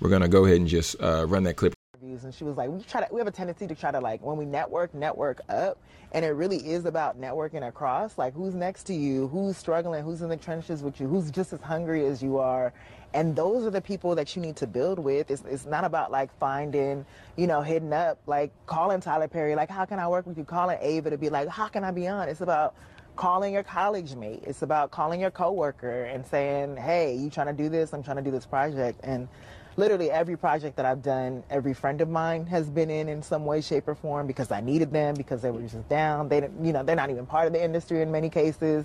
We're 0.01 0.11
gonna 0.11 0.29
go 0.29 0.45
ahead 0.45 0.57
and 0.57 0.69
just 0.69 1.01
uh, 1.01 1.27
run 1.27 1.45
that 1.45 1.55
clip. 1.55 1.75
And 2.01 2.35
she 2.35 2.43
was 2.43 2.57
like, 2.57 2.69
we 2.69 2.83
try 2.83 3.01
to, 3.01 3.15
we 3.15 3.21
have 3.21 3.29
a 3.29 3.33
tendency 3.33 3.67
to 3.69 3.75
try 3.77 3.93
to 3.93 4.01
like 4.01 4.21
when 4.23 4.37
we 4.37 4.45
network, 4.45 4.93
network 4.93 5.41
up, 5.49 5.79
and 6.13 6.25
it 6.25 6.31
really 6.31 6.57
is 6.57 6.85
about 6.85 7.21
networking 7.21 7.67
across. 7.67 8.19
Like 8.19 8.35
who's 8.35 8.55
next 8.55 8.85
to 8.85 8.95
you, 8.95 9.29
who's 9.29 9.57
struggling, 9.57 10.03
who's 10.03 10.23
in 10.23 10.29
the 10.29 10.37
trenches 10.37 10.83
with 10.83 11.01
you, 11.01 11.07
who's 11.07 11.31
just 11.31 11.53
as 11.53 11.61
hungry 11.61 12.07
as 12.07 12.21
you 12.21 12.39
are, 12.39 12.73
and 13.15 13.35
those 13.35 13.65
are 13.65 13.71
the 13.71 13.81
people 13.81 14.15
that 14.15 14.37
you 14.37 14.43
need 14.43 14.57
to 14.57 14.67
build 14.67 14.99
with. 14.99 15.31
It's, 15.31 15.43
it's 15.49 15.67
not 15.67 15.85
about 15.85 16.11
like 16.11 16.37
finding, 16.39 17.07
you 17.37 17.47
know, 17.47 17.63
hitting 17.63 17.93
up, 17.93 18.19
like 18.27 18.53
calling 18.67 19.01
Tyler 19.01 19.29
Perry, 19.29 19.55
like 19.55 19.71
how 19.71 19.85
can 19.85 19.99
I 19.99 20.09
work 20.09 20.27
with 20.27 20.37
you, 20.37 20.45
calling 20.45 20.79
Ava 20.81 21.11
to 21.11 21.19
be 21.19 21.31
like, 21.31 21.49
how 21.49 21.69
can 21.69 21.85
I 21.85 21.91
be 21.91 22.07
on? 22.07 22.29
It's 22.29 22.43
about 22.43 22.75
calling 23.19 23.53
your 23.53 23.65
college 23.65 24.15
mate. 24.15 24.45
It's 24.47 24.63
about 24.63 24.93
calling 24.93 25.21
your 25.21 25.33
coworker 25.33 26.05
and 26.05 26.25
saying, 26.25 26.77
"Hey, 26.77 27.17
you 27.17 27.29
trying 27.31 27.49
to 27.49 27.53
do 27.53 27.69
this? 27.69 27.93
I'm 27.93 28.03
trying 28.03 28.17
to 28.17 28.23
do 28.23 28.31
this 28.31 28.47
project." 28.47 29.01
And 29.03 29.29
literally 29.79 30.11
every 30.11 30.37
project 30.37 30.77
that 30.77 30.85
I've 30.85 31.03
done, 31.03 31.45
every 31.49 31.73
friend 31.73 32.01
of 32.01 32.09
mine 32.09 32.45
has 32.47 32.69
been 32.69 32.91
in 32.91 33.09
in 33.09 33.23
some 33.23 33.47
way, 33.47 33.61
shape, 33.61 33.87
or 33.87 33.95
form 33.95 34.27
because 34.27 34.51
I 34.51 34.61
needed 34.61 34.93
them 34.93 35.15
because 35.15 35.41
they 35.41 35.51
were 35.51 35.63
just 35.63 35.89
down. 35.89 36.29
They, 36.29 36.41
didn't, 36.41 36.63
you 36.65 36.73
know, 36.73 36.83
they're 36.83 36.97
not 36.97 37.11
even 37.11 37.25
part 37.25 37.47
of 37.47 37.53
the 37.53 37.63
industry 37.63 38.03
in 38.03 38.11
many 38.11 38.29
cases, 38.29 38.85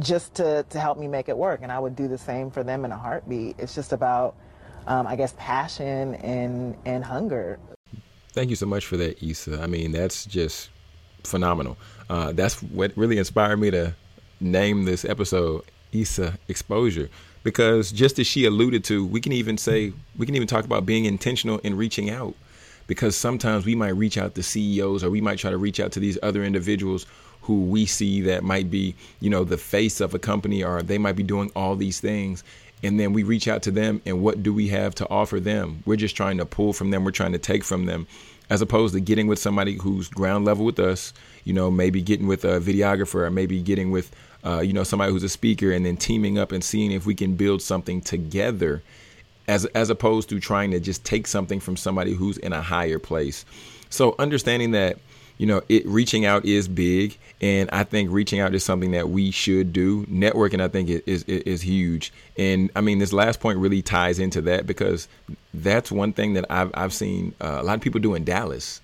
just 0.00 0.34
to 0.34 0.66
to 0.68 0.80
help 0.80 0.98
me 0.98 1.08
make 1.08 1.28
it 1.28 1.38
work. 1.38 1.60
And 1.62 1.70
I 1.70 1.78
would 1.78 1.96
do 1.96 2.08
the 2.08 2.18
same 2.18 2.50
for 2.50 2.62
them 2.62 2.84
in 2.84 2.92
a 2.92 2.98
heartbeat. 2.98 3.56
It's 3.58 3.74
just 3.74 3.92
about, 3.92 4.34
um, 4.86 5.06
I 5.06 5.16
guess, 5.16 5.34
passion 5.38 6.16
and 6.16 6.76
and 6.84 7.04
hunger. 7.04 7.58
Thank 8.32 8.50
you 8.50 8.56
so 8.56 8.66
much 8.66 8.86
for 8.86 8.96
that, 8.96 9.22
Issa. 9.22 9.62
I 9.62 9.66
mean, 9.66 9.92
that's 9.92 10.26
just 10.26 10.70
phenomenal. 11.22 11.76
Uh, 12.10 12.32
that's 12.32 12.62
what 12.62 12.92
really 12.96 13.18
inspired 13.18 13.58
me 13.58 13.70
to 13.70 13.94
name 14.40 14.84
this 14.84 15.04
episode 15.04 15.62
Issa 15.92 16.38
Exposure. 16.48 17.08
Because 17.42 17.90
just 17.90 18.18
as 18.18 18.26
she 18.26 18.44
alluded 18.44 18.84
to, 18.84 19.04
we 19.04 19.20
can 19.20 19.32
even 19.32 19.58
say, 19.58 19.92
we 20.16 20.26
can 20.26 20.34
even 20.34 20.48
talk 20.48 20.64
about 20.64 20.86
being 20.86 21.04
intentional 21.04 21.58
in 21.58 21.76
reaching 21.76 22.10
out. 22.10 22.34
Because 22.86 23.16
sometimes 23.16 23.64
we 23.64 23.74
might 23.74 23.90
reach 23.90 24.18
out 24.18 24.34
to 24.34 24.42
CEOs 24.42 25.02
or 25.02 25.10
we 25.10 25.20
might 25.20 25.38
try 25.38 25.50
to 25.50 25.56
reach 25.56 25.80
out 25.80 25.92
to 25.92 26.00
these 26.00 26.18
other 26.22 26.44
individuals 26.44 27.06
who 27.42 27.62
we 27.62 27.86
see 27.86 28.20
that 28.22 28.44
might 28.44 28.70
be, 28.70 28.94
you 29.20 29.30
know, 29.30 29.44
the 29.44 29.56
face 29.56 30.00
of 30.00 30.14
a 30.14 30.18
company 30.18 30.62
or 30.62 30.82
they 30.82 30.98
might 30.98 31.16
be 31.16 31.22
doing 31.22 31.50
all 31.56 31.74
these 31.74 32.00
things. 32.00 32.44
And 32.84 32.98
then 32.98 33.12
we 33.12 33.22
reach 33.22 33.48
out 33.48 33.62
to 33.62 33.70
them 33.70 34.02
and 34.04 34.22
what 34.22 34.42
do 34.42 34.52
we 34.52 34.68
have 34.68 34.94
to 34.96 35.08
offer 35.08 35.40
them? 35.40 35.82
We're 35.86 35.96
just 35.96 36.16
trying 36.16 36.38
to 36.38 36.46
pull 36.46 36.72
from 36.72 36.90
them, 36.90 37.04
we're 37.04 37.12
trying 37.12 37.32
to 37.32 37.38
take 37.38 37.64
from 37.64 37.86
them 37.86 38.06
as 38.52 38.60
opposed 38.60 38.92
to 38.92 39.00
getting 39.00 39.28
with 39.28 39.38
somebody 39.38 39.78
who's 39.78 40.08
ground 40.08 40.44
level 40.44 40.66
with 40.66 40.78
us, 40.78 41.14
you 41.44 41.54
know, 41.54 41.70
maybe 41.70 42.02
getting 42.02 42.26
with 42.26 42.44
a 42.44 42.60
videographer 42.60 43.22
or 43.26 43.30
maybe 43.30 43.62
getting 43.62 43.90
with, 43.90 44.14
uh, 44.44 44.60
you 44.60 44.74
know, 44.74 44.84
somebody 44.84 45.10
who's 45.10 45.22
a 45.22 45.28
speaker 45.30 45.72
and 45.72 45.86
then 45.86 45.96
teaming 45.96 46.36
up 46.36 46.52
and 46.52 46.62
seeing 46.62 46.92
if 46.92 47.06
we 47.06 47.14
can 47.14 47.34
build 47.34 47.62
something 47.62 48.02
together 48.02 48.82
as, 49.48 49.64
as 49.74 49.88
opposed 49.88 50.28
to 50.28 50.38
trying 50.38 50.70
to 50.70 50.80
just 50.80 51.02
take 51.02 51.26
something 51.26 51.60
from 51.60 51.78
somebody 51.78 52.12
who's 52.12 52.36
in 52.36 52.52
a 52.52 52.60
higher 52.60 52.98
place. 52.98 53.46
So 53.88 54.14
understanding 54.18 54.72
that, 54.72 54.98
you 55.42 55.48
know, 55.48 55.60
it 55.68 55.84
reaching 55.88 56.24
out 56.24 56.44
is 56.44 56.68
big, 56.68 57.18
and 57.40 57.68
I 57.72 57.82
think 57.82 58.12
reaching 58.12 58.38
out 58.38 58.54
is 58.54 58.62
something 58.62 58.92
that 58.92 59.08
we 59.08 59.32
should 59.32 59.72
do. 59.72 60.06
Networking, 60.06 60.60
I 60.60 60.68
think, 60.68 60.88
is 60.88 61.02
is, 61.04 61.24
is 61.24 61.62
huge, 61.62 62.12
and 62.38 62.70
I 62.76 62.80
mean, 62.80 63.00
this 63.00 63.12
last 63.12 63.40
point 63.40 63.58
really 63.58 63.82
ties 63.82 64.20
into 64.20 64.40
that 64.42 64.68
because 64.68 65.08
that's 65.52 65.90
one 65.90 66.12
thing 66.12 66.34
that 66.34 66.44
I've 66.48 66.70
I've 66.74 66.92
seen 66.92 67.34
uh, 67.40 67.58
a 67.60 67.64
lot 67.64 67.74
of 67.74 67.80
people 67.80 68.00
do 68.00 68.14
in 68.14 68.22
Dallas, 68.22 68.80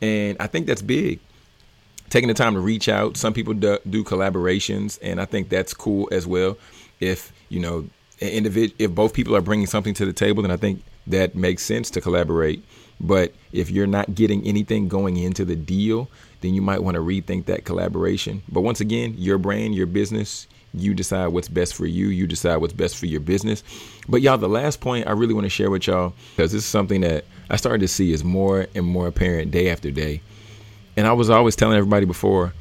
and 0.00 0.36
I 0.38 0.46
think 0.46 0.68
that's 0.68 0.80
big. 0.80 1.18
Taking 2.08 2.28
the 2.28 2.34
time 2.34 2.54
to 2.54 2.60
reach 2.60 2.88
out. 2.88 3.16
Some 3.16 3.34
people 3.34 3.54
do, 3.54 3.76
do 3.90 4.04
collaborations, 4.04 5.00
and 5.02 5.20
I 5.20 5.24
think 5.24 5.48
that's 5.48 5.74
cool 5.74 6.08
as 6.12 6.24
well. 6.24 6.56
If 7.00 7.32
you 7.48 7.58
know, 7.58 7.88
individ- 8.20 8.74
if 8.78 8.92
both 8.92 9.12
people 9.12 9.34
are 9.34 9.42
bringing 9.42 9.66
something 9.66 9.94
to 9.94 10.06
the 10.06 10.12
table, 10.12 10.42
then 10.42 10.52
I 10.52 10.56
think 10.56 10.84
that 11.08 11.34
makes 11.34 11.64
sense 11.64 11.90
to 11.90 12.00
collaborate. 12.00 12.62
But 13.00 13.34
if 13.52 13.70
you're 13.70 13.86
not 13.86 14.14
getting 14.14 14.46
anything 14.46 14.88
going 14.88 15.16
into 15.16 15.44
the 15.44 15.56
deal, 15.56 16.08
then 16.40 16.54
you 16.54 16.62
might 16.62 16.82
want 16.82 16.94
to 16.94 17.00
rethink 17.00 17.46
that 17.46 17.64
collaboration. 17.64 18.42
But 18.48 18.62
once 18.62 18.80
again, 18.80 19.14
your 19.18 19.38
brand, 19.38 19.74
your 19.74 19.86
business, 19.86 20.46
you 20.72 20.94
decide 20.94 21.28
what's 21.28 21.48
best 21.48 21.74
for 21.74 21.86
you. 21.86 22.08
You 22.08 22.26
decide 22.26 22.56
what's 22.56 22.72
best 22.72 22.96
for 22.96 23.06
your 23.06 23.20
business. 23.20 23.62
But 24.08 24.22
y'all, 24.22 24.38
the 24.38 24.48
last 24.48 24.80
point 24.80 25.06
I 25.06 25.12
really 25.12 25.34
want 25.34 25.44
to 25.44 25.50
share 25.50 25.70
with 25.70 25.86
y'all, 25.86 26.14
because 26.36 26.52
this 26.52 26.64
is 26.64 26.68
something 26.68 27.00
that 27.02 27.24
I 27.50 27.56
started 27.56 27.80
to 27.80 27.88
see 27.88 28.12
is 28.12 28.24
more 28.24 28.66
and 28.74 28.86
more 28.86 29.06
apparent 29.06 29.50
day 29.50 29.70
after 29.70 29.90
day. 29.90 30.20
And 30.96 31.06
I 31.06 31.12
was 31.12 31.30
always 31.30 31.56
telling 31.56 31.76
everybody 31.76 32.06
before, 32.06 32.54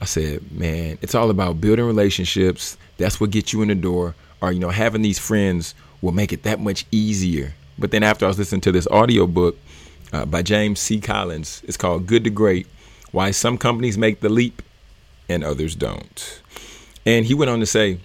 I 0.00 0.04
said, 0.04 0.50
man, 0.52 0.98
it's 1.00 1.14
all 1.14 1.30
about 1.30 1.60
building 1.60 1.84
relationships. 1.84 2.76
That's 2.96 3.20
what 3.20 3.30
gets 3.30 3.52
you 3.52 3.62
in 3.62 3.68
the 3.68 3.74
door. 3.74 4.14
Or, 4.40 4.52
you 4.52 4.58
know, 4.58 4.70
having 4.70 5.02
these 5.02 5.18
friends 5.18 5.74
will 6.00 6.12
make 6.12 6.32
it 6.32 6.42
that 6.42 6.60
much 6.60 6.84
easier. 6.90 7.54
But 7.78 7.90
then 7.90 8.02
after 8.02 8.24
I 8.24 8.28
was 8.28 8.38
listening 8.38 8.60
to 8.62 8.72
this 8.72 8.86
audio 8.88 9.26
book, 9.26 9.56
uh, 10.12 10.26
by 10.26 10.42
James 10.42 10.80
C. 10.80 11.00
Collins. 11.00 11.62
It's 11.66 11.76
called 11.76 12.06
Good 12.06 12.24
to 12.24 12.30
Great 12.30 12.66
Why 13.10 13.30
Some 13.30 13.58
Companies 13.58 13.96
Make 13.96 14.20
the 14.20 14.28
Leap 14.28 14.62
and 15.28 15.42
Others 15.42 15.74
Don't. 15.74 16.40
And 17.06 17.26
he 17.26 17.34
went 17.34 17.50
on 17.50 17.60
to 17.60 17.66
say, 17.66 17.98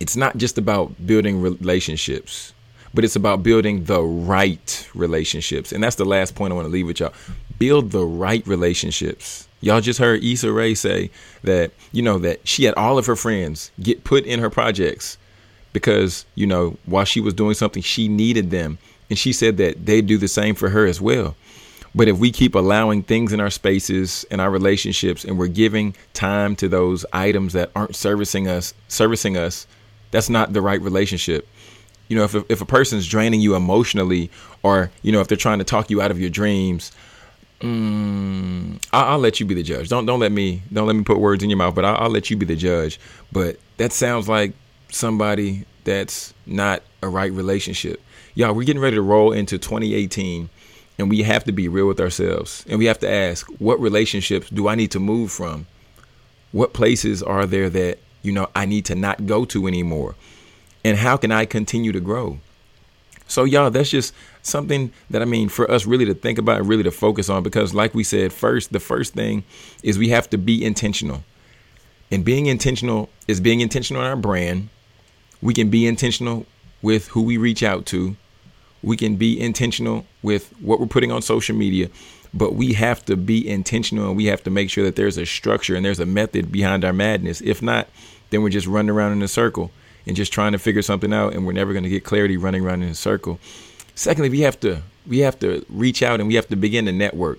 it's 0.00 0.16
not 0.16 0.36
just 0.36 0.58
about 0.58 1.06
building 1.06 1.40
relationships, 1.40 2.52
but 2.92 3.04
it's 3.04 3.16
about 3.16 3.42
building 3.42 3.84
the 3.84 4.02
right 4.02 4.88
relationships. 4.94 5.72
And 5.72 5.82
that's 5.82 5.96
the 5.96 6.04
last 6.04 6.34
point 6.34 6.52
I 6.52 6.56
want 6.56 6.66
to 6.66 6.72
leave 6.72 6.86
with 6.86 7.00
y'all. 7.00 7.12
Build 7.58 7.92
the 7.92 8.04
right 8.04 8.46
relationships. 8.46 9.48
Y'all 9.60 9.80
just 9.80 9.98
heard 9.98 10.22
Issa 10.22 10.52
Rae 10.52 10.74
say 10.74 11.10
that, 11.42 11.72
you 11.92 12.02
know, 12.02 12.18
that 12.18 12.46
she 12.46 12.64
had 12.64 12.74
all 12.74 12.98
of 12.98 13.06
her 13.06 13.16
friends 13.16 13.70
get 13.80 14.04
put 14.04 14.24
in 14.26 14.40
her 14.40 14.50
projects 14.50 15.16
because, 15.76 16.24
you 16.36 16.46
know, 16.46 16.74
while 16.86 17.04
she 17.04 17.20
was 17.20 17.34
doing 17.34 17.52
something, 17.52 17.82
she 17.82 18.08
needed 18.08 18.50
them 18.50 18.78
and 19.10 19.18
she 19.18 19.30
said 19.30 19.58
that 19.58 19.84
they'd 19.84 20.06
do 20.06 20.16
the 20.16 20.26
same 20.26 20.54
for 20.54 20.70
her 20.70 20.86
as 20.86 21.02
well. 21.02 21.36
But 21.94 22.08
if 22.08 22.16
we 22.16 22.30
keep 22.30 22.54
allowing 22.54 23.02
things 23.02 23.34
in 23.34 23.40
our 23.40 23.50
spaces 23.50 24.24
and 24.30 24.40
our 24.40 24.50
relationships 24.50 25.22
and 25.22 25.38
we're 25.38 25.48
giving 25.48 25.94
time 26.14 26.56
to 26.56 26.68
those 26.70 27.04
items 27.12 27.52
that 27.52 27.72
aren't 27.76 27.94
servicing 27.94 28.48
us, 28.48 28.72
servicing 28.88 29.36
us, 29.36 29.66
that's 30.12 30.30
not 30.30 30.54
the 30.54 30.62
right 30.62 30.80
relationship. 30.80 31.46
You 32.08 32.16
know, 32.16 32.24
if 32.24 32.34
if 32.48 32.62
a 32.62 32.66
person's 32.66 33.06
draining 33.06 33.42
you 33.42 33.54
emotionally 33.54 34.30
or, 34.62 34.90
you 35.02 35.12
know, 35.12 35.20
if 35.20 35.28
they're 35.28 35.36
trying 35.36 35.58
to 35.58 35.64
talk 35.64 35.90
you 35.90 36.00
out 36.00 36.10
of 36.10 36.18
your 36.18 36.30
dreams, 36.30 36.90
mm, 37.60 38.82
I'll, 38.94 39.04
I'll, 39.04 39.18
let 39.18 39.40
you 39.40 39.44
be 39.44 39.54
the 39.54 39.62
judge. 39.62 39.90
Don't 39.90 40.06
don't 40.06 40.20
let 40.20 40.32
me 40.32 40.62
don't 40.72 40.86
let 40.86 40.96
me 40.96 41.04
put 41.04 41.18
words 41.18 41.42
in 41.44 41.50
your 41.50 41.58
mouth, 41.58 41.74
but 41.74 41.84
I'll, 41.84 42.04
I'll 42.04 42.10
let 42.10 42.30
you 42.30 42.38
be 42.38 42.46
the 42.46 42.56
judge. 42.56 42.98
But 43.30 43.58
that 43.76 43.92
sounds 43.92 44.26
like 44.26 44.54
somebody 44.90 45.64
that's 45.84 46.34
not 46.46 46.82
a 47.02 47.08
right 47.08 47.32
relationship. 47.32 48.00
Y'all, 48.34 48.52
we're 48.52 48.64
getting 48.64 48.82
ready 48.82 48.96
to 48.96 49.02
roll 49.02 49.32
into 49.32 49.58
2018 49.58 50.50
and 50.98 51.10
we 51.10 51.22
have 51.22 51.44
to 51.44 51.52
be 51.52 51.68
real 51.68 51.86
with 51.86 52.00
ourselves 52.00 52.64
and 52.68 52.78
we 52.78 52.86
have 52.86 52.98
to 52.98 53.10
ask 53.10 53.46
what 53.58 53.80
relationships 53.80 54.50
do 54.50 54.68
i 54.68 54.74
need 54.74 54.90
to 54.90 55.00
move 55.00 55.30
from? 55.30 55.66
What 56.52 56.72
places 56.72 57.22
are 57.22 57.46
there 57.46 57.70
that 57.70 57.98
you 58.22 58.32
know 58.32 58.48
i 58.54 58.66
need 58.66 58.84
to 58.86 58.94
not 58.94 59.26
go 59.26 59.44
to 59.46 59.66
anymore? 59.66 60.14
And 60.84 60.98
how 60.98 61.16
can 61.16 61.32
i 61.32 61.44
continue 61.44 61.92
to 61.92 62.00
grow? 62.00 62.38
So 63.28 63.44
y'all 63.44 63.70
that's 63.70 63.90
just 63.90 64.14
something 64.42 64.92
that 65.10 65.22
i 65.22 65.24
mean 65.24 65.48
for 65.48 65.70
us 65.70 65.86
really 65.86 66.04
to 66.06 66.14
think 66.14 66.38
about 66.38 66.58
and 66.58 66.68
really 66.68 66.84
to 66.84 66.90
focus 66.90 67.28
on 67.28 67.42
because 67.42 67.74
like 67.74 67.94
we 67.94 68.04
said 68.04 68.32
first 68.32 68.72
the 68.72 68.80
first 68.80 69.14
thing 69.14 69.44
is 69.82 69.98
we 69.98 70.08
have 70.10 70.28
to 70.30 70.38
be 70.38 70.64
intentional. 70.64 71.22
And 72.10 72.24
being 72.24 72.46
intentional 72.46 73.08
is 73.26 73.40
being 73.40 73.60
intentional 73.60 74.02
in 74.02 74.08
our 74.08 74.16
brand 74.16 74.68
we 75.42 75.54
can 75.54 75.70
be 75.70 75.86
intentional 75.86 76.46
with 76.82 77.08
who 77.08 77.22
we 77.22 77.36
reach 77.36 77.62
out 77.62 77.86
to 77.86 78.16
we 78.86 78.96
can 78.96 79.16
be 79.16 79.38
intentional 79.38 80.06
with 80.22 80.52
what 80.60 80.78
we're 80.78 80.86
putting 80.86 81.12
on 81.12 81.20
social 81.20 81.56
media. 81.56 81.88
but 82.34 82.54
we 82.54 82.74
have 82.74 83.02
to 83.02 83.16
be 83.16 83.48
intentional 83.48 84.08
and 84.08 84.16
we 84.16 84.26
have 84.26 84.42
to 84.42 84.50
make 84.50 84.68
sure 84.68 84.84
that 84.84 84.94
there's 84.94 85.16
a 85.16 85.24
structure 85.24 85.74
and 85.74 85.86
there's 85.86 86.00
a 86.00 86.04
method 86.04 86.52
behind 86.52 86.84
our 86.84 86.92
madness. 86.92 87.40
If 87.40 87.62
not, 87.62 87.88
then 88.28 88.42
we're 88.42 88.50
just 88.50 88.66
running 88.66 88.90
around 88.90 89.12
in 89.12 89.22
a 89.22 89.28
circle 89.28 89.70
and 90.06 90.14
just 90.14 90.32
trying 90.34 90.52
to 90.52 90.58
figure 90.58 90.82
something 90.82 91.14
out 91.14 91.32
and 91.32 91.46
we're 91.46 91.52
never 91.52 91.72
going 91.72 91.84
to 91.84 91.88
get 91.88 92.04
clarity 92.04 92.36
running 92.36 92.62
around 92.62 92.82
in 92.82 92.90
a 92.90 92.94
circle. 92.94 93.38
Secondly, 93.94 94.28
we 94.28 94.40
have 94.40 94.60
to 94.60 94.82
we 95.06 95.20
have 95.20 95.38
to 95.38 95.64
reach 95.70 96.02
out 96.02 96.20
and 96.20 96.28
we 96.28 96.34
have 96.34 96.48
to 96.48 96.56
begin 96.56 96.84
to 96.86 96.92
network. 96.92 97.38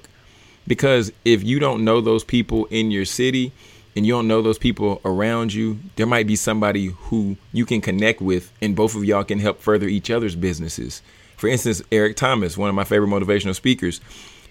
Because 0.65 1.11
if 1.23 1.43
you 1.43 1.59
don't 1.59 1.85
know 1.85 2.01
those 2.01 2.23
people 2.23 2.65
in 2.65 2.89
your 2.89 3.05
city 3.05 3.51
and 3.97 4.05
you 4.05 4.13
don't 4.13 4.27
know 4.27 4.43
those 4.43 4.59
people 4.59 5.01
around 5.03 5.55
you, 5.55 5.79
there 5.95 6.05
might 6.05 6.27
be 6.27 6.35
somebody 6.35 6.85
who 6.85 7.35
you 7.51 7.65
can 7.65 7.81
connect 7.81 8.21
with 8.21 8.53
and 8.61 8.75
both 8.75 8.95
of 8.95 9.03
y'all 9.03 9.23
can 9.23 9.39
help 9.39 9.59
further 9.59 9.87
each 9.87 10.11
other's 10.11 10.35
businesses. 10.35 11.01
For 11.35 11.47
instance, 11.47 11.81
Eric 11.91 12.15
Thomas, 12.15 12.55
one 12.55 12.69
of 12.69 12.75
my 12.75 12.83
favorite 12.83 13.07
motivational 13.07 13.55
speakers, 13.55 13.99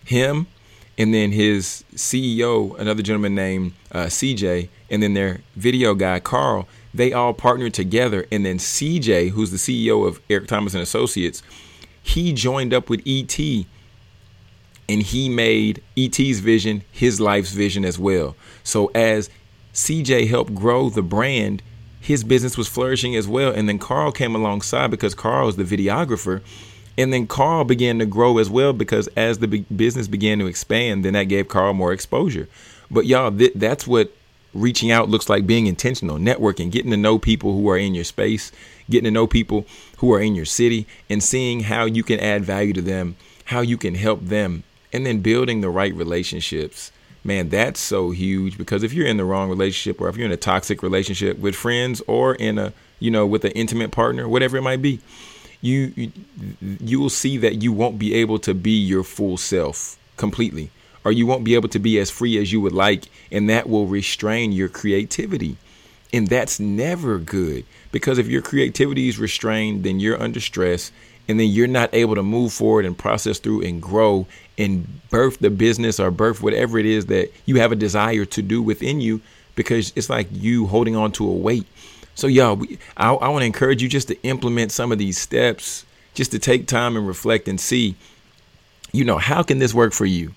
him 0.04 0.48
and 0.98 1.14
then 1.14 1.30
his 1.30 1.84
CEO, 1.94 2.76
another 2.80 3.02
gentleman 3.02 3.36
named 3.36 3.74
uh, 3.92 4.06
CJ, 4.06 4.68
and 4.90 5.00
then 5.00 5.14
their 5.14 5.42
video 5.54 5.94
guy, 5.94 6.18
Carl, 6.18 6.66
they 6.92 7.12
all 7.12 7.32
partnered 7.32 7.74
together. 7.74 8.26
And 8.32 8.44
then 8.44 8.58
CJ, 8.58 9.30
who's 9.30 9.52
the 9.52 9.58
CEO 9.58 10.08
of 10.08 10.20
Eric 10.28 10.48
Thomas 10.48 10.74
and 10.74 10.82
Associates, 10.82 11.44
he 12.02 12.32
joined 12.32 12.74
up 12.74 12.90
with 12.90 13.00
ET 13.06 13.38
and 14.88 15.02
he 15.02 15.28
made 15.28 15.82
ET's 15.96 16.40
vision 16.40 16.82
his 16.92 17.20
life's 17.20 17.52
vision 17.52 17.84
as 17.84 17.98
well. 17.98 18.36
So 18.62 18.90
as 18.94 19.30
CJ 19.74 20.28
helped 20.28 20.54
grow 20.54 20.88
the 20.88 21.02
brand, 21.02 21.62
his 22.00 22.22
business 22.24 22.56
was 22.56 22.68
flourishing 22.68 23.16
as 23.16 23.26
well. 23.26 23.52
And 23.52 23.68
then 23.68 23.78
Carl 23.78 24.12
came 24.12 24.34
alongside 24.34 24.90
because 24.90 25.14
Carl 25.14 25.48
is 25.48 25.56
the 25.56 25.64
videographer. 25.64 26.40
And 26.96 27.12
then 27.12 27.26
Carl 27.26 27.64
began 27.64 27.98
to 27.98 28.06
grow 28.06 28.38
as 28.38 28.48
well 28.48 28.72
because 28.72 29.08
as 29.16 29.38
the 29.38 29.46
business 29.46 30.08
began 30.08 30.38
to 30.38 30.46
expand, 30.46 31.04
then 31.04 31.12
that 31.14 31.24
gave 31.24 31.48
Carl 31.48 31.74
more 31.74 31.92
exposure. 31.92 32.48
But 32.90 33.06
y'all, 33.06 33.36
th- 33.36 33.52
that's 33.54 33.86
what 33.86 34.12
reaching 34.54 34.90
out 34.90 35.08
looks 35.08 35.28
like 35.28 35.46
being 35.46 35.66
intentional, 35.66 36.16
networking, 36.16 36.70
getting 36.70 36.90
to 36.90 36.96
know 36.96 37.18
people 37.18 37.52
who 37.52 37.68
are 37.68 37.76
in 37.76 37.94
your 37.94 38.04
space, 38.04 38.52
getting 38.88 39.04
to 39.04 39.10
know 39.10 39.26
people 39.26 39.66
who 39.98 40.12
are 40.14 40.20
in 40.20 40.34
your 40.34 40.44
city, 40.44 40.86
and 41.10 41.22
seeing 41.22 41.60
how 41.60 41.84
you 41.84 42.02
can 42.02 42.18
add 42.20 42.44
value 42.44 42.72
to 42.72 42.82
them, 42.82 43.16
how 43.46 43.60
you 43.60 43.76
can 43.76 43.94
help 43.94 44.24
them, 44.24 44.62
and 44.96 45.04
then 45.04 45.20
building 45.20 45.60
the 45.60 45.68
right 45.68 45.94
relationships. 45.94 46.90
Man, 47.22 47.50
that's 47.50 47.78
so 47.78 48.12
huge 48.12 48.56
because 48.56 48.82
if 48.82 48.94
you're 48.94 49.06
in 49.06 49.18
the 49.18 49.26
wrong 49.26 49.50
relationship 49.50 50.00
or 50.00 50.08
if 50.08 50.16
you're 50.16 50.24
in 50.24 50.32
a 50.32 50.38
toxic 50.38 50.82
relationship 50.82 51.38
with 51.38 51.54
friends 51.54 52.00
or 52.06 52.34
in 52.36 52.58
a, 52.58 52.72
you 52.98 53.10
know, 53.10 53.26
with 53.26 53.44
an 53.44 53.52
intimate 53.52 53.90
partner, 53.90 54.26
whatever 54.26 54.56
it 54.56 54.62
might 54.62 54.80
be, 54.80 55.00
you 55.60 56.10
you, 56.80 56.98
will 56.98 57.10
see 57.10 57.36
that 57.36 57.62
you 57.62 57.72
won't 57.72 57.98
be 57.98 58.14
able 58.14 58.38
to 58.38 58.54
be 58.54 58.70
your 58.70 59.04
full 59.04 59.36
self 59.36 59.98
completely 60.16 60.70
or 61.04 61.12
you 61.12 61.26
won't 61.26 61.44
be 61.44 61.54
able 61.54 61.68
to 61.68 61.78
be 61.78 61.98
as 61.98 62.10
free 62.10 62.38
as 62.38 62.52
you 62.52 62.60
would 62.60 62.72
like, 62.72 63.04
and 63.30 63.50
that 63.50 63.68
will 63.68 63.86
restrain 63.86 64.50
your 64.50 64.68
creativity. 64.68 65.56
And 66.12 66.26
that's 66.28 66.58
never 66.58 67.18
good 67.18 67.64
because 67.92 68.16
if 68.18 68.28
your 68.28 68.42
creativity 68.42 69.08
is 69.08 69.18
restrained, 69.18 69.84
then 69.84 70.00
you're 70.00 70.20
under 70.20 70.40
stress, 70.40 70.90
and 71.28 71.40
then 71.40 71.48
you're 71.48 71.66
not 71.66 71.90
able 71.92 72.14
to 72.14 72.22
move 72.22 72.52
forward 72.52 72.84
and 72.84 72.96
process 72.96 73.38
through 73.38 73.62
and 73.62 73.82
grow 73.82 74.26
and 74.58 74.86
birth 75.10 75.38
the 75.38 75.50
business 75.50 75.98
or 75.98 76.10
birth 76.10 76.42
whatever 76.42 76.78
it 76.78 76.86
is 76.86 77.06
that 77.06 77.30
you 77.46 77.56
have 77.56 77.72
a 77.72 77.76
desire 77.76 78.24
to 78.24 78.42
do 78.42 78.62
within 78.62 79.00
you 79.00 79.20
because 79.54 79.92
it's 79.96 80.10
like 80.10 80.28
you 80.30 80.66
holding 80.66 80.96
on 80.96 81.12
to 81.12 81.28
a 81.28 81.32
weight. 81.32 81.66
So, 82.14 82.26
y'all, 82.26 82.62
I, 82.96 83.12
I 83.12 83.28
want 83.28 83.42
to 83.42 83.46
encourage 83.46 83.82
you 83.82 83.88
just 83.88 84.08
to 84.08 84.22
implement 84.22 84.72
some 84.72 84.90
of 84.90 84.98
these 84.98 85.18
steps, 85.18 85.84
just 86.14 86.30
to 86.30 86.38
take 86.38 86.66
time 86.66 86.96
and 86.96 87.06
reflect 87.06 87.48
and 87.48 87.60
see, 87.60 87.96
you 88.92 89.04
know, 89.04 89.18
how 89.18 89.42
can 89.42 89.58
this 89.58 89.74
work 89.74 89.92
for 89.92 90.06
you? 90.06 90.34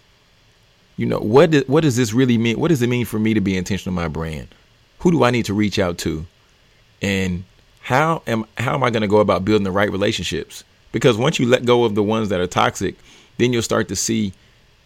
you 1.00 1.06
know 1.06 1.20
what 1.20 1.52
do, 1.52 1.64
what 1.68 1.82
does 1.82 1.96
this 1.96 2.14
really 2.14 2.38
mean 2.38 2.60
what 2.60 2.68
does 2.68 2.82
it 2.82 2.88
mean 2.88 3.06
for 3.06 3.18
me 3.18 3.34
to 3.34 3.40
be 3.40 3.56
intentional 3.56 3.92
in 3.92 3.96
my 3.96 4.10
brand 4.10 4.50
who 5.00 5.12
do 5.12 5.24
i 5.24 5.32
need 5.32 5.46
to 5.46 5.54
reach 5.54 5.80
out 5.80 5.98
to 5.98 6.26
and 7.02 7.46
how 7.80 8.22
am 8.28 8.46
how 8.58 8.74
am 8.74 8.84
i 8.84 8.90
going 8.90 9.02
to 9.02 9.08
go 9.08 9.20
about 9.20 9.46
building 9.46 9.64
the 9.64 9.72
right 9.72 9.90
relationships 9.92 10.66
because 10.92 11.18
once 11.18 11.40
you 11.40 11.46
let 11.46 11.66
go 11.66 11.84
of 11.84 11.96
the 11.96 12.04
ones 12.04 12.30
that 12.30 12.40
are 12.40 12.48
toxic 12.48 12.96
then 13.38 13.54
you'll 13.54 13.62
start 13.62 13.88
to 13.88 13.96
see 13.96 14.34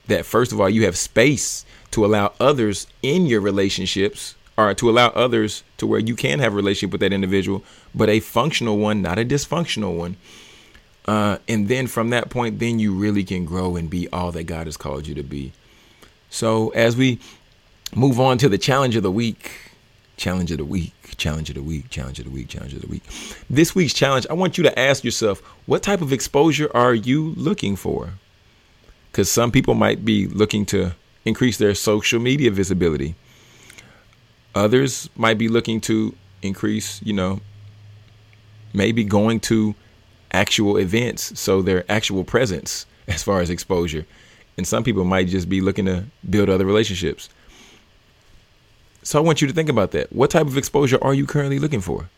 that 0.08 0.26
first 0.26 0.52
of 0.52 0.60
all 0.60 0.70
you 0.70 0.86
have 0.86 0.98
space 0.98 1.66
to 1.92 2.06
allow 2.06 2.34
others 2.40 2.88
in 3.02 3.26
your 3.26 3.40
relationships 3.40 4.36
or 4.58 4.74
to 4.74 4.90
allow 4.90 5.08
others 5.10 5.64
to 5.78 5.88
where 5.88 6.00
you 6.00 6.16
can 6.16 6.40
have 6.40 6.54
a 6.54 6.56
relationship 6.56 6.92
with 6.92 7.02
that 7.02 7.14
individual 7.14 7.64
but 7.94 8.10
a 8.10 8.20
functional 8.20 8.78
one 8.78 9.02
not 9.02 9.20
a 9.20 9.26
dysfunctional 9.26 9.96
one. 9.96 10.16
Uh, 11.06 11.38
and 11.50 11.68
then 11.68 11.86
from 11.86 12.12
that 12.12 12.30
point 12.30 12.60
then 12.60 12.80
you 12.80 12.94
really 12.94 13.24
can 13.24 13.46
grow 13.46 13.76
and 13.76 13.90
be 13.90 14.08
all 14.10 14.32
that 14.32 14.46
god 14.46 14.68
has 14.68 14.78
called 14.78 15.08
you 15.08 15.16
to 15.16 15.24
be. 15.24 15.52
So 16.30 16.70
as 16.70 16.96
we 16.96 17.20
move 17.96 18.20
on 18.20 18.38
to 18.40 18.50
the 18.50 18.58
challenge 18.58 18.96
of 18.96 19.04
the 19.04 19.12
week, 19.12 19.72
challenge 20.18 20.52
of 20.52 20.58
the 20.58 20.66
week, 20.66 21.03
challenge 21.18 21.50
of 21.50 21.56
the 21.56 21.64
week, 21.64 21.90
challenge 21.90 22.20
of 22.20 22.26
the 22.26 22.32
week, 22.32 22.48
challenge 22.48 22.74
of 22.74 22.82
the 22.82 22.88
week. 22.88 23.04
This 23.50 23.76
week's 23.76 23.94
challenge, 23.94 24.26
I 24.30 24.34
want 24.34 24.58
you 24.58 24.64
to 24.64 24.80
ask 24.80 25.04
yourself, 25.04 25.42
what 25.66 25.84
type 25.84 26.02
of 26.02 26.14
exposure 26.14 26.70
are 26.74 26.94
you 26.94 27.34
looking 27.36 27.76
for? 27.76 28.12
Because 29.12 29.32
some 29.32 29.52
people 29.52 29.74
might 29.74 30.04
be 30.04 30.28
looking 30.28 30.66
to 30.68 30.94
increase 31.26 31.58
their 31.58 31.76
social 31.76 32.20
media 32.20 32.52
visibility. 32.52 33.16
Others 34.56 35.10
might 35.16 35.38
be 35.38 35.48
looking 35.48 35.82
to 35.82 36.16
increase, 36.42 37.02
you 37.04 37.14
know, 37.14 37.40
maybe 38.74 39.04
going 39.04 39.40
to 39.40 39.76
actual 40.32 40.78
events, 40.78 41.40
so 41.40 41.62
their 41.62 41.90
actual 41.90 42.24
presence 42.24 42.86
as 43.08 43.24
far 43.24 43.42
as 43.42 43.50
exposure. 43.50 44.06
And 44.58 44.68
some 44.68 44.84
people 44.84 45.04
might 45.04 45.28
just 45.28 45.50
be 45.50 45.62
looking 45.62 45.86
to 45.86 46.06
build 46.30 46.50
other 46.50 46.66
relationships. 46.66 47.30
So 49.04 49.20
I 49.20 49.22
want 49.22 49.42
you 49.42 49.48
to 49.48 49.54
think 49.54 49.70
about 49.70 49.92
that. 49.92 50.14
What 50.14 50.32
type 50.32 50.48
of 50.48 50.58
exposure 50.58 50.98
are 51.02 51.14
you 51.14 51.26
currently 51.26 51.60
looking 51.60 51.82
for? 51.82 52.10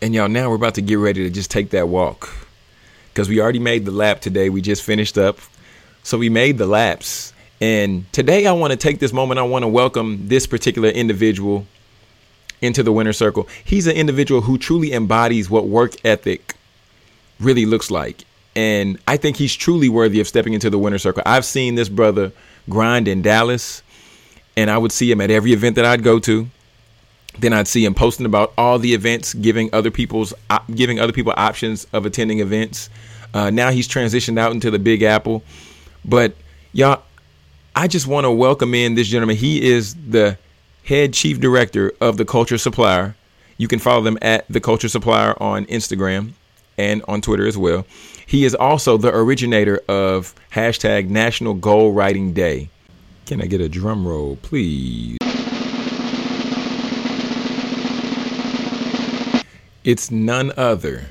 And 0.00 0.14
y'all, 0.14 0.28
now 0.28 0.48
we're 0.48 0.56
about 0.56 0.74
to 0.76 0.82
get 0.82 0.96
ready 0.96 1.22
to 1.24 1.30
just 1.30 1.50
take 1.50 1.70
that 1.70 1.88
walk. 1.88 2.32
Because 3.12 3.28
we 3.28 3.40
already 3.40 3.58
made 3.58 3.84
the 3.84 3.90
lap 3.90 4.20
today. 4.20 4.48
We 4.48 4.62
just 4.62 4.82
finished 4.82 5.18
up. 5.18 5.38
So 6.02 6.16
we 6.18 6.30
made 6.30 6.58
the 6.58 6.66
laps. 6.66 7.32
And 7.60 8.10
today 8.12 8.46
I 8.46 8.52
want 8.52 8.72
to 8.72 8.78
take 8.78 8.98
this 8.98 9.12
moment. 9.12 9.38
I 9.38 9.42
want 9.42 9.62
to 9.62 9.68
welcome 9.68 10.26
this 10.28 10.46
particular 10.46 10.88
individual 10.88 11.66
into 12.62 12.82
the 12.82 12.92
winner 12.92 13.12
circle. 13.12 13.46
He's 13.64 13.86
an 13.86 13.94
individual 13.94 14.40
who 14.40 14.56
truly 14.56 14.92
embodies 14.92 15.50
what 15.50 15.66
work 15.66 16.02
ethic 16.04 16.54
really 17.38 17.66
looks 17.66 17.90
like. 17.90 18.24
And 18.56 18.98
I 19.06 19.18
think 19.18 19.36
he's 19.36 19.54
truly 19.54 19.88
worthy 19.90 20.20
of 20.20 20.28
stepping 20.28 20.54
into 20.54 20.70
the 20.70 20.78
winner 20.78 20.98
circle. 20.98 21.22
I've 21.26 21.44
seen 21.44 21.74
this 21.74 21.88
brother 21.88 22.32
grind 22.70 23.06
in 23.06 23.20
Dallas, 23.20 23.82
and 24.56 24.70
I 24.70 24.78
would 24.78 24.92
see 24.92 25.10
him 25.10 25.20
at 25.20 25.30
every 25.30 25.52
event 25.52 25.76
that 25.76 25.84
I'd 25.84 26.02
go 26.02 26.18
to. 26.20 26.48
Then 27.38 27.52
I'd 27.52 27.66
see 27.66 27.84
him 27.84 27.94
posting 27.94 28.26
about 28.26 28.52
all 28.56 28.78
the 28.78 28.94
events, 28.94 29.34
giving 29.34 29.68
other 29.72 29.90
people's 29.90 30.32
uh, 30.50 30.60
giving 30.74 31.00
other 31.00 31.12
people 31.12 31.34
options 31.36 31.86
of 31.92 32.06
attending 32.06 32.40
events. 32.40 32.90
Uh, 33.32 33.50
now 33.50 33.70
he's 33.70 33.88
transitioned 33.88 34.38
out 34.38 34.52
into 34.52 34.70
the 34.70 34.78
Big 34.78 35.02
Apple, 35.02 35.42
but 36.04 36.36
y'all, 36.72 37.02
I 37.74 37.88
just 37.88 38.06
want 38.06 38.24
to 38.24 38.30
welcome 38.30 38.74
in 38.74 38.94
this 38.94 39.08
gentleman. 39.08 39.36
He 39.36 39.72
is 39.72 39.94
the 39.94 40.38
head 40.84 41.12
chief 41.12 41.40
director 41.40 41.92
of 42.00 42.16
the 42.16 42.24
Culture 42.24 42.58
Supplier. 42.58 43.16
You 43.56 43.66
can 43.66 43.80
follow 43.80 44.02
them 44.02 44.18
at 44.22 44.46
the 44.48 44.60
Culture 44.60 44.88
Supplier 44.88 45.34
on 45.42 45.64
Instagram 45.66 46.32
and 46.78 47.02
on 47.08 47.20
Twitter 47.20 47.46
as 47.46 47.58
well. 47.58 47.84
He 48.26 48.44
is 48.44 48.54
also 48.54 48.96
the 48.96 49.14
originator 49.14 49.80
of 49.88 50.34
hashtag 50.52 51.08
National 51.08 51.54
Goal 51.54 51.92
Writing 51.92 52.32
Day. 52.32 52.68
Can 53.26 53.40
I 53.40 53.46
get 53.46 53.62
a 53.62 53.70
drum 53.70 54.06
roll, 54.06 54.36
please? 54.42 55.16
It's 59.82 60.10
none 60.10 60.52
other 60.58 61.06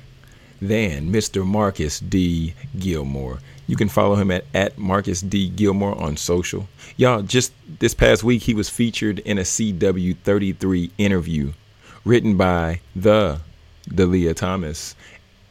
than 0.62 1.12
Mr. 1.12 1.46
Marcus 1.46 2.00
D. 2.00 2.54
Gilmore. 2.78 3.40
You 3.66 3.76
can 3.76 3.90
follow 3.90 4.16
him 4.16 4.30
at, 4.30 4.46
at 4.54 4.78
Marcus 4.78 5.22
D. 5.22 5.50
Gilmore 5.50 6.00
on 6.00 6.16
social. 6.18 6.68
Y'all, 6.98 7.24
just 7.24 7.52
this 7.80 7.96
past 7.96 8.24
week, 8.24 8.44
he 8.44 8.54
was 8.54 8.70
featured 8.70 9.20
in 9.20 9.40
a 9.40 9.42
CW33 9.42 10.92
interview 11.00 11.54
written 12.06 12.38
by 12.38 12.82
the 12.96 13.40
Delia 13.88 14.34
Thomas 14.34 14.96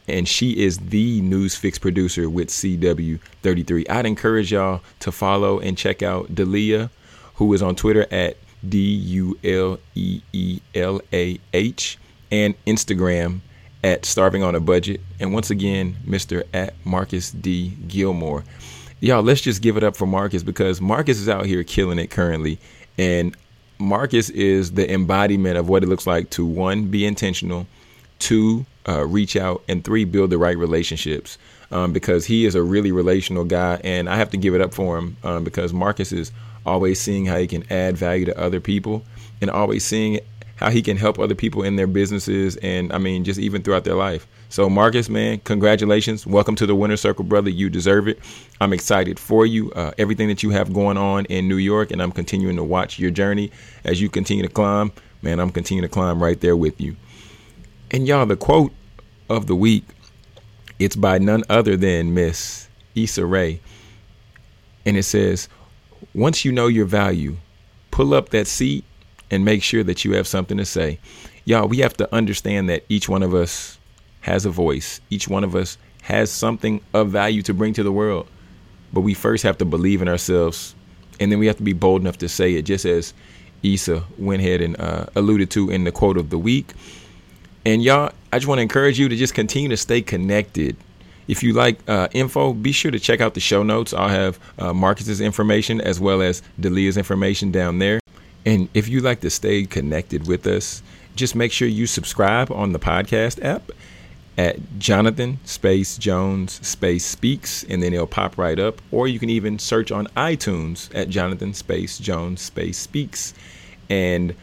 and 0.07 0.27
she 0.27 0.51
is 0.63 0.77
the 0.77 1.21
Newsfix 1.21 1.79
producer 1.79 2.29
with 2.29 2.49
CW33. 2.49 3.89
I'd 3.89 4.05
encourage 4.05 4.51
y'all 4.51 4.81
to 4.99 5.11
follow 5.11 5.59
and 5.59 5.77
check 5.77 6.01
out 6.01 6.33
Delia, 6.33 6.89
who 7.35 7.53
is 7.53 7.61
on 7.61 7.75
Twitter 7.75 8.05
at 8.11 8.37
D 8.67 8.79
U 8.79 9.37
L 9.43 9.79
E 9.95 10.21
E 10.31 10.59
L 10.75 11.01
A 11.11 11.39
H 11.53 11.97
and 12.31 12.55
Instagram 12.65 13.39
at 13.83 14.05
Starving 14.05 14.43
on 14.43 14.55
a 14.55 14.59
Budget. 14.59 15.01
And 15.19 15.33
once 15.33 15.49
again, 15.49 15.97
Mr. 16.05 16.43
at 16.53 16.73
Marcus 16.85 17.31
D. 17.31 17.73
Gilmore. 17.87 18.43
Y'all, 19.01 19.21
let's 19.21 19.41
just 19.41 19.61
give 19.61 19.75
it 19.75 19.83
up 19.83 19.97
for 19.97 20.05
Marcus 20.05 20.43
because 20.43 20.79
Marcus 20.79 21.19
is 21.19 21.27
out 21.27 21.45
here 21.45 21.63
killing 21.63 21.99
it 21.99 22.09
currently. 22.09 22.57
And 22.97 23.35
Marcus 23.77 24.29
is 24.29 24.71
the 24.71 24.91
embodiment 24.91 25.57
of 25.57 25.67
what 25.67 25.83
it 25.83 25.87
looks 25.87 26.07
like 26.07 26.29
to 26.31 26.45
one, 26.45 26.85
be 26.85 27.05
intentional 27.05 27.67
two, 28.23 28.65
uh, 28.87 29.05
reach 29.05 29.35
out, 29.35 29.63
and 29.67 29.83
three, 29.83 30.05
build 30.05 30.29
the 30.29 30.37
right 30.37 30.57
relationships. 30.57 31.37
Um, 31.71 31.91
because 31.91 32.25
he 32.25 32.45
is 32.45 32.53
a 32.53 32.61
really 32.61 32.91
relational 32.91 33.45
guy, 33.45 33.81
and 33.83 34.07
I 34.07 34.15
have 34.15 34.29
to 34.29 34.37
give 34.37 34.53
it 34.53 34.61
up 34.61 34.75
for 34.75 34.95
him 34.97 35.17
um, 35.23 35.43
because 35.43 35.73
Marcus 35.73 36.11
is 36.11 36.31
always 36.67 36.99
seeing 36.99 37.25
how 37.25 37.37
he 37.37 37.47
can 37.47 37.63
add 37.71 37.97
value 37.97 38.25
to 38.25 38.39
other 38.39 38.59
people, 38.59 39.03
and 39.41 39.49
always 39.49 39.83
seeing 39.83 40.19
how 40.55 40.69
he 40.69 40.83
can 40.83 40.97
help 40.97 41.17
other 41.17 41.33
people 41.33 41.63
in 41.63 41.75
their 41.75 41.87
businesses, 41.87 42.57
and 42.57 42.93
I 42.93 42.99
mean, 42.99 43.23
just 43.23 43.39
even 43.39 43.63
throughout 43.63 43.85
their 43.85 43.95
life. 43.95 44.27
So, 44.49 44.69
Marcus, 44.69 45.09
man, 45.09 45.39
congratulations. 45.39 46.27
Welcome 46.27 46.55
to 46.57 46.67
the 46.67 46.75
winner 46.75 46.95
circle, 46.95 47.25
brother. 47.25 47.49
You 47.49 47.71
deserve 47.71 48.07
it. 48.07 48.19
I'm 48.61 48.71
excited 48.71 49.17
for 49.17 49.47
you, 49.47 49.71
uh, 49.71 49.93
everything 49.97 50.27
that 50.27 50.43
you 50.43 50.51
have 50.51 50.71
going 50.71 50.95
on 50.95 51.25
in 51.25 51.47
New 51.47 51.57
York, 51.57 51.89
and 51.89 52.03
I'm 52.03 52.11
continuing 52.11 52.55
to 52.57 52.63
watch 52.63 52.99
your 52.99 53.09
journey 53.09 53.49
as 53.83 53.99
you 53.99 54.09
continue 54.09 54.43
to 54.43 54.53
climb. 54.53 54.91
Man, 55.23 55.39
I'm 55.39 55.49
continuing 55.49 55.89
to 55.89 55.91
climb 55.91 56.21
right 56.21 56.39
there 56.39 56.55
with 56.55 56.79
you. 56.79 56.95
And 57.93 58.07
y'all, 58.07 58.25
the 58.25 58.35
quote 58.35 58.73
of 59.29 59.45
the 59.45 59.55
week, 59.55 59.85
it's 60.79 60.95
by 60.95 61.19
none 61.19 61.43
other 61.47 61.77
than 61.77 62.15
Miss 62.15 62.67
Issa 62.95 63.23
Rae. 63.23 63.61
And 64.83 64.97
it 64.97 65.03
says, 65.03 65.47
once 66.15 66.43
you 66.43 66.51
know 66.51 66.65
your 66.65 66.87
value, 66.87 67.37
pull 67.91 68.15
up 68.15 68.29
that 68.29 68.47
seat 68.47 68.83
and 69.29 69.45
make 69.45 69.61
sure 69.61 69.83
that 69.83 70.03
you 70.03 70.13
have 70.13 70.25
something 70.25 70.57
to 70.57 70.65
say. 70.65 70.99
Y'all, 71.45 71.67
we 71.67 71.77
have 71.77 71.95
to 71.97 72.11
understand 72.11 72.67
that 72.69 72.83
each 72.89 73.07
one 73.07 73.21
of 73.21 73.35
us 73.35 73.77
has 74.21 74.47
a 74.47 74.49
voice. 74.49 74.99
Each 75.11 75.27
one 75.27 75.43
of 75.43 75.55
us 75.55 75.77
has 76.01 76.31
something 76.31 76.81
of 76.95 77.09
value 77.09 77.43
to 77.43 77.53
bring 77.53 77.73
to 77.73 77.83
the 77.83 77.91
world. 77.91 78.27
But 78.91 79.01
we 79.01 79.13
first 79.13 79.43
have 79.43 79.59
to 79.59 79.65
believe 79.65 80.01
in 80.01 80.07
ourselves, 80.07 80.73
and 81.19 81.31
then 81.31 81.37
we 81.37 81.45
have 81.45 81.57
to 81.57 81.63
be 81.63 81.73
bold 81.73 82.01
enough 82.01 82.17
to 82.19 82.29
say 82.29 82.55
it, 82.55 82.63
just 82.63 82.85
as 82.85 83.13
Issa 83.61 84.03
went 84.17 84.41
ahead 84.41 84.61
and 84.61 84.79
uh, 84.79 85.05
alluded 85.15 85.51
to 85.51 85.69
in 85.69 85.83
the 85.83 85.91
quote 85.91 86.17
of 86.17 86.31
the 86.31 86.39
week. 86.39 86.73
And 87.65 87.83
y'all, 87.83 88.11
I 88.31 88.39
just 88.39 88.47
want 88.47 88.57
to 88.57 88.63
encourage 88.63 88.99
you 88.99 89.07
to 89.07 89.15
just 89.15 89.33
continue 89.33 89.69
to 89.69 89.77
stay 89.77 90.01
connected. 90.01 90.75
If 91.27 91.43
you 91.43 91.53
like 91.53 91.79
uh, 91.87 92.09
info, 92.11 92.51
be 92.51 92.73
sure 92.73 92.91
to 92.91 92.99
check 92.99 93.21
out 93.21 93.33
the 93.33 93.39
show 93.39 93.63
notes. 93.63 93.93
I'll 93.93 94.09
have 94.09 94.39
uh, 94.59 94.73
Marcus's 94.73 95.21
information 95.21 95.79
as 95.79 95.99
well 95.99 96.21
as 96.21 96.41
Delia's 96.59 96.97
information 96.97 97.51
down 97.51 97.79
there. 97.79 98.01
And 98.45 98.67
if 98.73 98.89
you 98.89 98.99
like 98.99 99.21
to 99.21 99.29
stay 99.29 99.65
connected 99.65 100.27
with 100.27 100.45
us, 100.45 100.83
just 101.15 101.35
make 101.35 101.51
sure 101.51 101.67
you 101.67 101.87
subscribe 101.87 102.51
on 102.51 102.73
the 102.73 102.79
podcast 102.79 103.41
app 103.43 103.71
at 104.37 104.57
Jonathan 104.79 105.39
Space 105.45 105.97
Jones 105.97 106.59
Space 106.67 107.05
Speaks, 107.05 107.63
and 107.69 107.81
then 107.81 107.93
it'll 107.93 108.07
pop 108.07 108.37
right 108.37 108.59
up. 108.59 108.81
Or 108.91 109.07
you 109.07 109.19
can 109.19 109.29
even 109.29 109.59
search 109.59 109.91
on 109.91 110.07
iTunes 110.17 110.89
at 110.93 111.07
Jonathan 111.07 111.53
Space 111.53 111.99
Jones 111.99 112.41
Space 112.41 112.77
Speaks. 112.77 113.33
And 113.89 114.35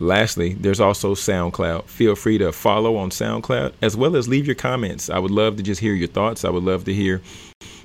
lastly, 0.00 0.54
there's 0.54 0.80
also 0.80 1.14
SoundCloud. 1.14 1.84
Feel 1.84 2.16
free 2.16 2.38
to 2.38 2.52
follow 2.52 2.96
on 2.96 3.10
SoundCloud 3.10 3.74
as 3.80 3.96
well 3.96 4.16
as 4.16 4.28
leave 4.28 4.46
your 4.46 4.56
comments. 4.56 5.08
I 5.08 5.18
would 5.18 5.30
love 5.30 5.56
to 5.56 5.62
just 5.62 5.80
hear 5.80 5.94
your 5.94 6.08
thoughts. 6.08 6.44
I 6.44 6.50
would 6.50 6.64
love 6.64 6.84
to 6.84 6.94
hear 6.94 7.22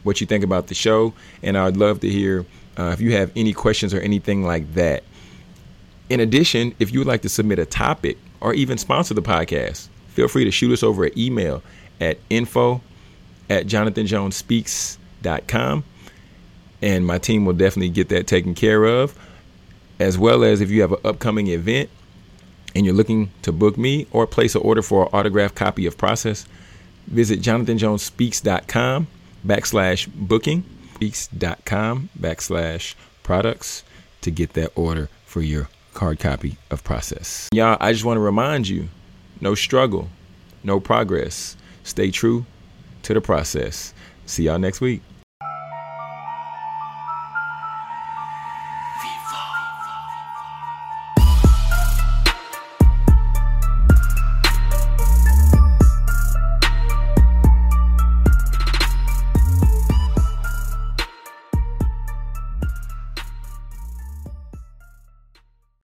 what 0.04 0.22
you 0.22 0.28
think 0.28 0.44
about 0.44 0.68
the 0.68 0.76
show, 0.76 1.14
and 1.44 1.58
I'd 1.58 1.78
love 1.78 2.00
to 2.02 2.10
hear 2.10 2.46
uh, 2.78 2.92
if 2.94 3.02
you 3.02 3.14
have 3.14 3.32
any 3.36 3.54
questions 3.54 3.94
or 3.94 4.00
anything 4.00 4.44
like 4.44 4.74
that. 4.74 5.04
In 6.10 6.20
addition, 6.20 6.76
if 6.80 6.94
you 6.94 7.00
would 7.00 7.08
like 7.08 7.22
to 7.24 7.30
submit 7.30 7.60
a 7.60 7.66
topic 7.66 8.18
or 8.40 8.54
even 8.54 8.78
sponsor 8.78 9.14
the 9.14 9.22
podcast, 9.22 9.90
feel 10.10 10.28
free 10.28 10.46
to 10.46 10.52
shoot 10.52 10.72
us 10.72 10.84
over 10.84 11.06
an 11.06 11.18
email 11.18 11.64
at 12.00 12.20
info 12.30 12.82
at 13.50 13.66
jonathanjonesspeaks.com. 13.66 15.84
And 16.82 17.08
my 17.08 17.18
team 17.18 17.46
will 17.46 17.54
definitely 17.54 17.88
get 17.90 18.10
that 18.10 18.28
taken 18.28 18.54
care 18.54 18.84
of. 18.84 19.18
As 19.98 20.18
well 20.18 20.44
as 20.44 20.60
if 20.60 20.70
you 20.70 20.82
have 20.82 20.92
an 20.92 21.00
upcoming 21.06 21.48
event 21.48 21.90
and 22.76 22.86
you're 22.86 22.94
looking 22.94 23.32
to 23.42 23.52
book 23.52 23.78
me 23.78 24.06
or 24.12 24.28
place 24.28 24.54
an 24.54 24.62
order 24.62 24.82
for 24.82 25.04
an 25.04 25.10
autographed 25.14 25.56
copy 25.56 25.86
of 25.86 25.98
Process, 25.98 26.46
visit 27.08 27.40
jonathanjonesspeaks.com 27.40 29.08
backslash 29.46 30.08
booking, 30.14 30.64
speaks.com 30.96 32.10
backslash 32.20 32.96
products 33.24 33.84
to 34.22 34.32
get 34.32 34.54
that 34.54 34.72
order 34.76 35.10
for 35.26 35.42
your 35.42 35.70
card 35.94 36.20
copy 36.20 36.58
of 36.70 36.84
Process. 36.84 37.50
Y'all, 37.54 37.78
I 37.80 37.94
just 37.94 38.04
want 38.04 38.18
to 38.18 38.22
remind 38.22 38.68
you 38.68 38.90
no 39.40 39.56
struggle, 39.56 40.10
no 40.64 40.80
progress. 40.80 41.56
Stay 41.84 42.12
true 42.12 42.46
to 43.04 43.14
the 43.14 43.22
process. 43.22 43.94
See 44.26 44.44
y'all 44.44 44.58
next 44.58 44.82
week. 44.82 45.02